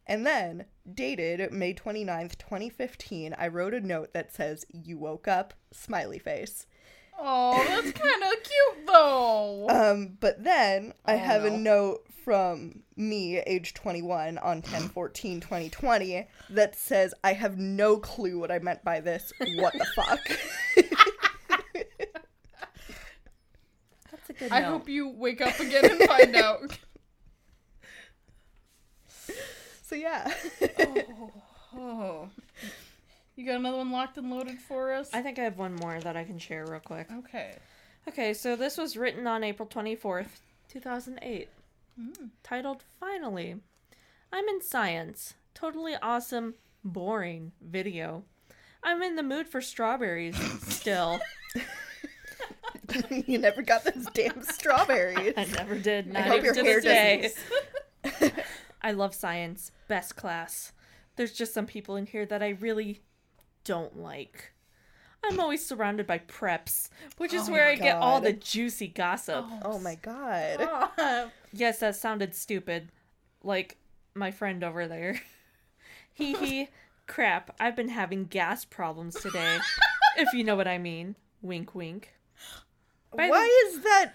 And 0.05 0.25
then, 0.25 0.65
dated 0.91 1.51
May 1.53 1.73
29th, 1.73 2.37
2015, 2.37 3.33
I 3.37 3.47
wrote 3.47 3.73
a 3.73 3.79
note 3.79 4.11
that 4.13 4.33
says, 4.33 4.65
You 4.69 4.97
woke 4.97 5.29
up, 5.29 5.53
smiley 5.71 6.19
face. 6.19 6.67
Oh, 7.17 7.63
that's 7.67 7.91
kind 7.91 8.23
of 8.23 8.43
cute 8.43 8.87
though. 8.87 9.67
Um, 9.69 10.17
but 10.19 10.43
then 10.43 10.93
I 11.05 11.13
Oh, 11.15 11.17
have 11.17 11.45
a 11.45 11.51
note 11.51 12.01
from 12.23 12.83
me, 12.97 13.37
age 13.39 13.73
21, 13.73 14.37
on 14.39 14.61
10 14.61 14.89
14 14.89 15.39
2020, 15.39 16.27
that 16.49 16.75
says, 16.75 17.13
I 17.23 17.33
have 17.33 17.57
no 17.57 17.97
clue 17.97 18.39
what 18.39 18.51
I 18.51 18.59
meant 18.59 18.83
by 18.83 18.99
this. 18.99 19.31
What 19.57 19.73
the 19.73 19.85
fuck? 19.95 20.19
That's 24.11 24.29
a 24.29 24.33
good 24.33 24.51
I 24.51 24.61
note. 24.61 24.69
hope 24.71 24.89
you 24.89 25.09
wake 25.09 25.41
up 25.41 25.59
again 25.59 25.85
and 25.85 26.01
find 26.09 26.35
out. 26.37 26.77
so, 29.83 29.95
yeah. 29.95 30.31
Oh. 31.77 32.29
You 33.35 33.45
got 33.45 33.55
another 33.57 33.77
one 33.77 33.91
locked 33.91 34.17
and 34.17 34.29
loaded 34.29 34.59
for 34.59 34.93
us? 34.93 35.09
I 35.13 35.21
think 35.21 35.39
I 35.39 35.43
have 35.43 35.57
one 35.57 35.75
more 35.75 35.99
that 35.99 36.15
I 36.15 36.23
can 36.23 36.39
share 36.39 36.65
real 36.65 36.79
quick. 36.79 37.07
Okay. 37.11 37.55
Okay, 38.07 38.33
so 38.33 38.55
this 38.55 38.77
was 38.77 38.95
written 38.95 39.27
on 39.27 39.43
April 39.43 39.67
24th, 39.67 40.27
2008. 40.69 41.49
Hmm. 41.99 42.25
Titled 42.43 42.83
Finally. 42.99 43.55
I'm 44.31 44.47
in 44.47 44.61
science. 44.61 45.33
Totally 45.53 45.95
awesome, 46.01 46.55
boring 46.83 47.51
video. 47.61 48.23
I'm 48.83 49.01
in 49.01 49.15
the 49.15 49.23
mood 49.23 49.47
for 49.47 49.61
strawberries 49.61 50.37
still. 50.63 51.19
you 53.09 53.37
never 53.37 53.61
got 53.61 53.83
those 53.83 54.05
damn 54.13 54.43
strawberries. 54.43 55.33
I 55.37 55.45
never 55.45 55.77
did, 55.77 56.07
not 56.07 56.23
hope 56.25 56.43
even 56.43 56.45
your 56.45 56.53
to 56.53 56.63
hair 56.63 56.81
this 56.81 57.33
day. 57.33 57.33
doesn't- 58.03 58.33
I 58.81 58.91
love 58.91 59.15
science. 59.15 59.71
Best 59.87 60.15
class. 60.15 60.71
There's 61.15 61.33
just 61.33 61.53
some 61.53 61.65
people 61.65 61.95
in 61.95 62.05
here 62.05 62.25
that 62.27 62.43
I 62.43 62.49
really 62.49 63.01
don't 63.65 63.97
like. 64.01 64.53
I'm 65.23 65.39
always 65.39 65.65
surrounded 65.65 66.05
by 66.07 66.19
preps, 66.19 66.89
which 67.17 67.33
is 67.33 67.49
Oh 67.49 67.51
where 67.51 67.67
I 67.67 67.75
get 67.75 67.97
all 67.97 68.21
the 68.21 68.31
juicy 68.33 68.87
gossip. 68.87 69.43
Oh, 69.47 69.59
oh 69.65 69.79
my 69.79 69.95
god. 69.95 70.57
Oh. 70.61 71.31
Yes, 71.57 71.79
that 71.79 71.95
sounded 71.95 72.35
stupid. 72.35 72.91
Like 73.41 73.77
my 74.13 74.29
friend 74.31 74.61
over 74.63 74.87
there. 74.87 75.21
Hee 76.13 76.33
hee. 76.33 76.69
Crap, 77.07 77.55
I've 77.59 77.75
been 77.77 77.87
having 77.89 78.25
gas 78.25 78.65
problems 78.65 79.15
today. 79.15 79.57
if 80.17 80.33
you 80.33 80.43
know 80.43 80.55
what 80.57 80.67
I 80.67 80.77
mean. 80.77 81.15
Wink 81.41 81.73
wink. 81.73 82.13
By 83.15 83.25
the- 83.27 83.29
Why 83.29 83.67
is 83.67 83.79
that 83.83 84.13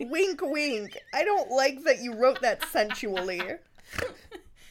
wink 0.00 0.40
wink? 0.42 0.98
I 1.14 1.22
don't 1.24 1.50
like 1.50 1.84
that 1.84 2.00
you 2.02 2.14
wrote 2.14 2.40
that 2.40 2.64
sensually. 2.66 3.40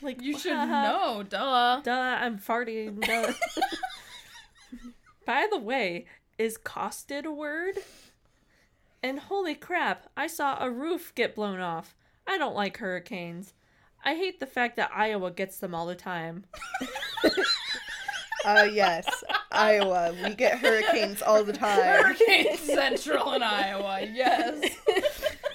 Like 0.01 0.21
You 0.21 0.37
should 0.37 0.53
know, 0.67 1.23
duh. 1.27 1.81
Duh, 1.81 1.91
I'm 1.91 2.39
farting. 2.39 3.01
Duh. 3.01 3.33
By 5.25 5.47
the 5.51 5.59
way, 5.59 6.05
is 6.37 6.57
costed 6.57 7.25
a 7.25 7.31
word? 7.31 7.75
And 9.01 9.19
holy 9.19 9.55
crap, 9.55 10.09
I 10.17 10.27
saw 10.27 10.57
a 10.61 10.69
roof 10.69 11.13
get 11.15 11.35
blown 11.35 11.59
off. 11.59 11.95
I 12.27 12.37
don't 12.37 12.55
like 12.55 12.77
hurricanes. 12.77 13.53
I 14.03 14.15
hate 14.15 14.39
the 14.39 14.45
fact 14.45 14.77
that 14.77 14.91
Iowa 14.93 15.31
gets 15.31 15.59
them 15.59 15.75
all 15.75 15.85
the 15.85 15.95
time. 15.95 16.45
Uh, 18.45 18.67
yes, 18.71 19.05
Iowa. 19.51 20.15
We 20.23 20.33
get 20.33 20.59
hurricanes 20.59 21.21
all 21.21 21.43
the 21.43 21.51
time. 21.53 21.77
Hurricane 22.03 22.55
Central 22.55 23.33
in 23.33 23.43
Iowa, 23.43 24.01
yes. 24.09 24.75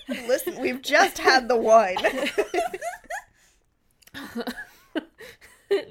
Listen, 0.08 0.60
we've 0.60 0.82
just 0.82 1.16
had 1.18 1.48
the 1.48 1.56
one. 1.56 1.96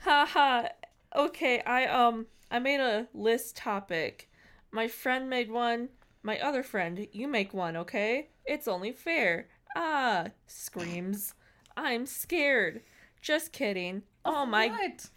Haha. 0.00 0.68
okay, 1.14 1.60
I 1.60 1.86
um 1.86 2.26
I 2.50 2.58
made 2.58 2.80
a 2.80 3.08
list 3.14 3.56
topic. 3.56 4.30
My 4.70 4.88
friend 4.88 5.28
made 5.28 5.50
one. 5.50 5.90
My 6.22 6.38
other 6.40 6.62
friend, 6.62 7.06
you 7.12 7.28
make 7.28 7.54
one, 7.54 7.76
okay? 7.76 8.30
It's 8.44 8.68
only 8.68 8.92
fair. 8.92 9.48
Ah, 9.76 10.26
screams. 10.46 11.34
I'm 11.76 12.06
scared. 12.06 12.82
Just 13.22 13.52
kidding. 13.52 14.02
Oh 14.24 14.44
my 14.44 14.68
What? 14.68 15.08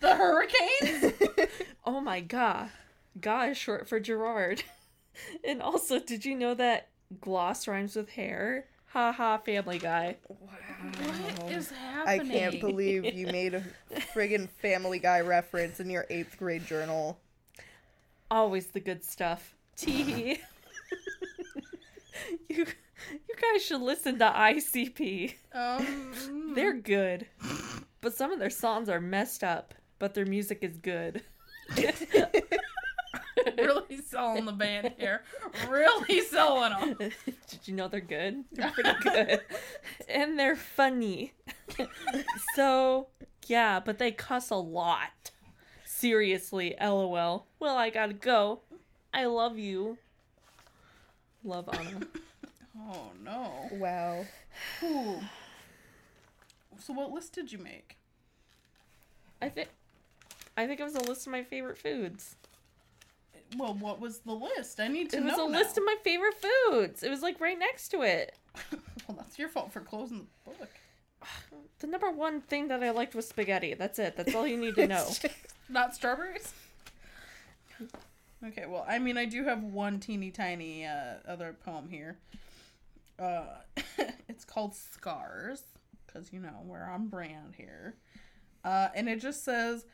The 0.00 0.16
hurricanes? 0.16 1.12
oh 1.84 2.00
my 2.00 2.20
god. 2.20 2.70
Ga 3.20 3.42
is 3.50 3.56
short 3.56 3.88
for 3.88 4.00
Gerard. 4.00 4.62
and 5.44 5.60
also, 5.60 5.98
did 5.98 6.24
you 6.24 6.34
know 6.34 6.54
that 6.54 6.88
gloss 7.20 7.66
rhymes 7.66 7.96
with 7.96 8.10
hair? 8.10 8.66
Haha, 8.88 9.38
family 9.38 9.78
guy. 9.78 10.16
What 10.26 11.52
is 11.52 11.72
I 11.72 12.12
happening? 12.14 12.32
can't 12.32 12.60
believe 12.60 13.04
you 13.04 13.26
made 13.26 13.54
a 13.54 13.62
friggin' 14.14 14.48
Family 14.48 14.98
Guy 14.98 15.20
reference 15.20 15.78
in 15.78 15.90
your 15.90 16.06
eighth 16.08 16.38
grade 16.38 16.64
journal. 16.66 17.18
Always 18.30 18.68
the 18.68 18.80
good 18.80 19.04
stuff. 19.04 19.54
Tee. 19.76 20.40
you 22.48 22.66
you 22.66 23.34
guys 23.52 23.62
should 23.64 23.80
listen 23.82 24.18
to 24.18 24.24
ICP. 24.24 25.34
Um, 25.52 26.52
They're 26.54 26.74
good. 26.74 27.26
But 28.00 28.14
some 28.14 28.32
of 28.32 28.38
their 28.38 28.50
songs 28.50 28.88
are 28.88 29.00
messed 29.00 29.44
up, 29.44 29.74
but 29.98 30.14
their 30.14 30.26
music 30.26 30.60
is 30.62 30.76
good. 30.78 31.22
Really 33.58 34.00
selling 34.02 34.44
the 34.44 34.52
band 34.52 34.94
here. 34.98 35.22
Really 35.68 36.20
selling 36.30 36.72
them. 36.72 37.10
Did 37.48 37.60
you 37.66 37.74
know 37.74 37.88
they're 37.88 38.00
good? 38.00 38.44
They're 38.52 38.70
pretty 38.70 38.92
good. 39.02 39.40
and 40.08 40.38
they're 40.38 40.56
funny. 40.56 41.32
so, 42.54 43.08
yeah, 43.46 43.80
but 43.80 43.98
they 43.98 44.10
cuss 44.10 44.50
a 44.50 44.56
lot. 44.56 45.32
Seriously, 45.84 46.76
lol. 46.80 47.46
Well, 47.58 47.76
I 47.76 47.90
gotta 47.90 48.14
go. 48.14 48.60
I 49.12 49.24
love 49.24 49.58
you. 49.58 49.98
Love 51.44 51.68
Anna. 51.72 52.00
Oh 52.90 53.10
no. 53.24 53.52
Wow. 53.72 54.24
Ooh. 54.82 55.20
So 56.78 56.92
what 56.92 57.10
list 57.10 57.32
did 57.34 57.52
you 57.52 57.58
make? 57.58 57.96
I 59.40 59.48
think 59.48 59.68
I 60.56 60.66
think 60.66 60.80
it 60.80 60.84
was 60.84 60.94
a 60.94 61.00
list 61.00 61.26
of 61.26 61.32
my 61.32 61.44
favorite 61.44 61.78
foods. 61.78 62.36
Well, 63.56 63.74
what 63.74 63.98
was 64.00 64.18
the 64.20 64.32
list? 64.34 64.78
I 64.80 64.88
need 64.88 65.10
to 65.10 65.16
It 65.18 65.24
was 65.24 65.34
a 65.34 65.36
now. 65.38 65.46
list 65.48 65.78
of 65.78 65.84
my 65.84 65.96
favorite 66.04 66.34
foods. 66.34 67.02
It 67.02 67.08
was 67.10 67.22
like 67.22 67.40
right 67.40 67.58
next 67.58 67.88
to 67.90 68.02
it. 68.02 68.36
Well, 69.08 69.16
that's 69.16 69.38
your 69.38 69.48
fault 69.48 69.72
for 69.72 69.80
closing 69.80 70.26
the 70.44 70.50
book. 70.50 70.68
The 71.78 71.86
number 71.86 72.10
one 72.10 72.42
thing 72.42 72.68
that 72.68 72.82
I 72.82 72.90
liked 72.90 73.14
was 73.14 73.26
spaghetti. 73.26 73.72
That's 73.72 73.98
it. 73.98 74.18
That's 74.18 74.34
all 74.34 74.46
you 74.46 74.58
need 74.58 74.74
to 74.74 74.86
know. 74.86 75.08
Not 75.70 75.94
strawberries. 75.94 76.52
Okay, 78.46 78.66
well, 78.68 78.84
I 78.86 78.98
mean, 78.98 79.16
I 79.16 79.24
do 79.24 79.44
have 79.44 79.62
one 79.62 79.98
teeny 79.98 80.30
tiny 80.30 80.84
uh, 80.84 81.14
other 81.26 81.56
poem 81.64 81.88
here. 81.88 82.18
Uh, 83.18 83.44
it's 84.28 84.44
called 84.44 84.74
Scars, 84.74 85.62
because 86.06 86.30
you 86.32 86.38
know 86.40 86.60
we're 86.64 86.84
on 86.84 87.08
brand 87.08 87.54
here. 87.56 87.94
Uh, 88.64 88.88
and 88.94 89.08
it 89.08 89.20
just 89.20 89.42
says, 89.44 89.86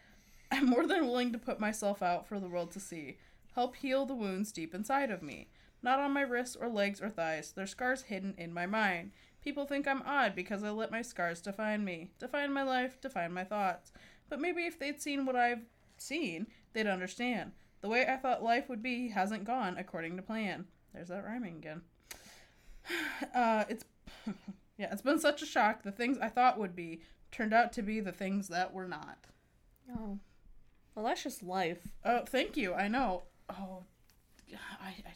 "I'm 0.50 0.66
more 0.66 0.86
than 0.86 1.06
willing 1.06 1.32
to 1.32 1.38
put 1.38 1.60
myself 1.60 2.02
out 2.02 2.26
for 2.26 2.40
the 2.40 2.48
world 2.48 2.72
to 2.72 2.80
see, 2.80 3.16
help 3.54 3.76
heal 3.76 4.06
the 4.06 4.14
wounds 4.14 4.52
deep 4.52 4.74
inside 4.74 5.10
of 5.10 5.22
me. 5.22 5.48
Not 5.82 5.98
on 5.98 6.12
my 6.12 6.22
wrists 6.22 6.56
or 6.56 6.68
legs 6.68 7.00
or 7.00 7.10
thighs. 7.10 7.52
They're 7.52 7.66
scars 7.66 8.02
hidden 8.02 8.34
in 8.38 8.54
my 8.54 8.66
mind. 8.66 9.12
People 9.42 9.66
think 9.66 9.86
I'm 9.86 10.02
odd 10.06 10.34
because 10.34 10.64
I 10.64 10.70
let 10.70 10.90
my 10.90 11.02
scars 11.02 11.42
define 11.42 11.84
me, 11.84 12.10
define 12.18 12.52
my 12.52 12.62
life, 12.62 12.98
define 13.00 13.32
my 13.32 13.44
thoughts. 13.44 13.92
But 14.30 14.40
maybe 14.40 14.62
if 14.62 14.78
they'd 14.78 15.02
seen 15.02 15.26
what 15.26 15.36
I've 15.36 15.66
seen, 15.98 16.46
they'd 16.72 16.86
understand. 16.86 17.52
The 17.82 17.90
way 17.90 18.06
I 18.06 18.16
thought 18.16 18.42
life 18.42 18.70
would 18.70 18.82
be 18.82 19.08
hasn't 19.08 19.44
gone 19.44 19.76
according 19.76 20.16
to 20.16 20.22
plan. 20.22 20.64
There's 20.94 21.08
that 21.08 21.24
rhyming 21.24 21.56
again. 21.56 21.82
Uh, 23.34 23.64
it's 23.68 23.84
yeah, 24.78 24.92
it's 24.92 25.02
been 25.02 25.18
such 25.18 25.42
a 25.42 25.46
shock. 25.46 25.82
The 25.82 25.90
things 25.90 26.18
I 26.18 26.28
thought 26.28 26.58
would 26.58 26.76
be 26.76 27.00
turned 27.30 27.54
out 27.54 27.72
to 27.74 27.82
be 27.82 28.00
the 28.00 28.12
things 28.12 28.48
that 28.48 28.72
were 28.72 28.86
not. 28.86 29.18
Oh. 29.90 30.18
Well, 30.94 31.06
that's 31.06 31.22
just 31.22 31.42
life. 31.42 31.88
Oh, 32.04 32.22
thank 32.26 32.56
you. 32.56 32.74
I 32.74 32.88
know. 32.88 33.24
Oh, 33.50 33.82
I, 34.82 34.88
I 34.88 35.12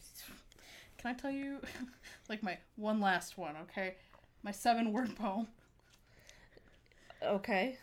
can 0.98 1.10
I 1.10 1.14
tell 1.14 1.30
you 1.30 1.60
like 2.28 2.42
my 2.42 2.58
one 2.76 3.00
last 3.00 3.38
one, 3.38 3.54
okay? 3.62 3.94
My 4.42 4.50
seven 4.50 4.92
word 4.92 5.16
poem. 5.16 5.46
Okay. 7.24 7.78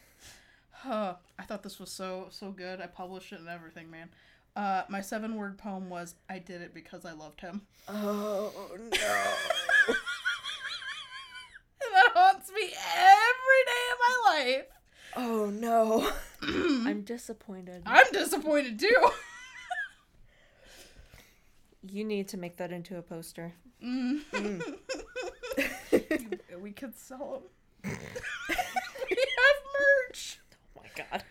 Huh. 0.71 1.15
I 1.39 1.43
thought 1.43 1.63
this 1.63 1.79
was 1.79 1.91
so 1.91 2.27
so 2.29 2.51
good. 2.51 2.81
I 2.81 2.87
published 2.87 3.31
it 3.31 3.39
and 3.39 3.49
everything, 3.49 3.89
man. 3.89 4.09
Uh, 4.55 4.83
my 4.87 5.01
seven 5.01 5.35
word 5.35 5.57
poem 5.57 5.89
was 5.89 6.15
I 6.29 6.39
did 6.39 6.61
it 6.61 6.73
because 6.73 7.05
I 7.05 7.13
loved 7.13 7.41
him. 7.41 7.61
Oh 7.87 8.51
no. 8.77 8.87
That 11.93 12.11
haunts 12.13 12.51
me 12.51 12.63
every 12.63 13.63
day 13.65 13.85
of 13.91 13.99
my 14.01 14.15
life. 14.33 14.65
Oh 15.15 15.49
no. 15.49 16.11
I'm 16.87 17.01
disappointed. 17.01 17.83
I'm 17.85 18.11
disappointed 18.11 18.79
too. 18.79 19.09
You 21.89 22.03
need 22.03 22.27
to 22.29 22.37
make 22.37 22.57
that 22.57 22.71
into 22.71 22.97
a 22.97 23.01
poster. 23.01 23.53
Mm. 23.83 24.21
we 26.61 26.71
could 26.71 26.95
sell 26.97 27.43
them. 27.83 27.91
we 29.09 29.17
have 29.17 30.09
merch. 30.09 30.39
Oh 30.77 30.81
my 30.81 30.89
god. 30.95 31.23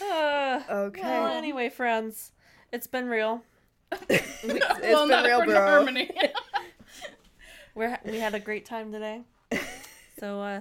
uh, 0.00 0.62
Okay. 0.86 1.02
well, 1.02 1.26
anyway, 1.26 1.68
friends, 1.68 2.32
it's 2.72 2.86
been 2.86 3.08
real. 3.08 3.42
It's 4.10 4.82
well, 4.82 5.08
been 5.08 5.10
not 5.10 5.24
real, 5.24 5.44
bro. 5.44 5.54
Harmony. 5.54 6.10
We're 7.74 7.98
we 8.04 8.18
had 8.18 8.34
a 8.34 8.40
great 8.40 8.64
time 8.64 8.92
today. 8.92 9.22
So, 10.20 10.40
uh, 10.40 10.60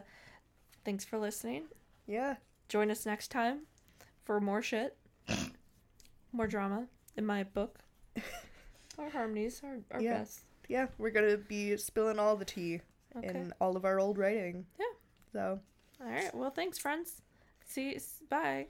thanks 0.86 1.06
for 1.06 1.20
listening. 1.20 1.66
Yeah. 2.08 2.36
Join 2.70 2.90
us 2.92 3.06
next 3.06 3.30
time 3.30 3.62
for 4.24 4.40
more 4.42 4.62
shit, 4.62 4.98
more 6.32 6.48
drama 6.48 6.88
in 7.16 7.26
my 7.26 7.44
book. 7.44 7.80
Our 8.98 9.10
harmonies 9.10 9.62
are 9.64 9.80
our 9.92 10.02
Yeah. 10.02 10.20
best. 10.20 10.42
Yeah. 10.68 10.88
We're 10.98 11.12
gonna 11.12 11.38
be 11.38 11.78
spilling 11.78 12.20
all 12.20 12.36
the 12.36 12.46
tea 12.46 12.82
Okay. 13.16 13.28
in 13.30 13.54
all 13.62 13.76
of 13.78 13.86
our 13.86 14.00
old 14.00 14.18
writing. 14.18 14.66
Yeah. 14.80 14.86
So. 15.32 15.60
All 16.02 16.08
right. 16.08 16.34
Well, 16.36 16.52
thanks, 16.52 16.78
friends. 16.78 17.22
See. 17.66 17.94
you. 17.94 18.00
Bye. 18.34 18.68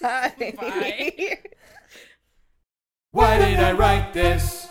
Bye. 0.00 0.34
Bye. 0.56 1.38
Why 3.12 3.38
did 3.38 3.60
I 3.60 3.72
write 3.72 4.12
this? 4.12 4.63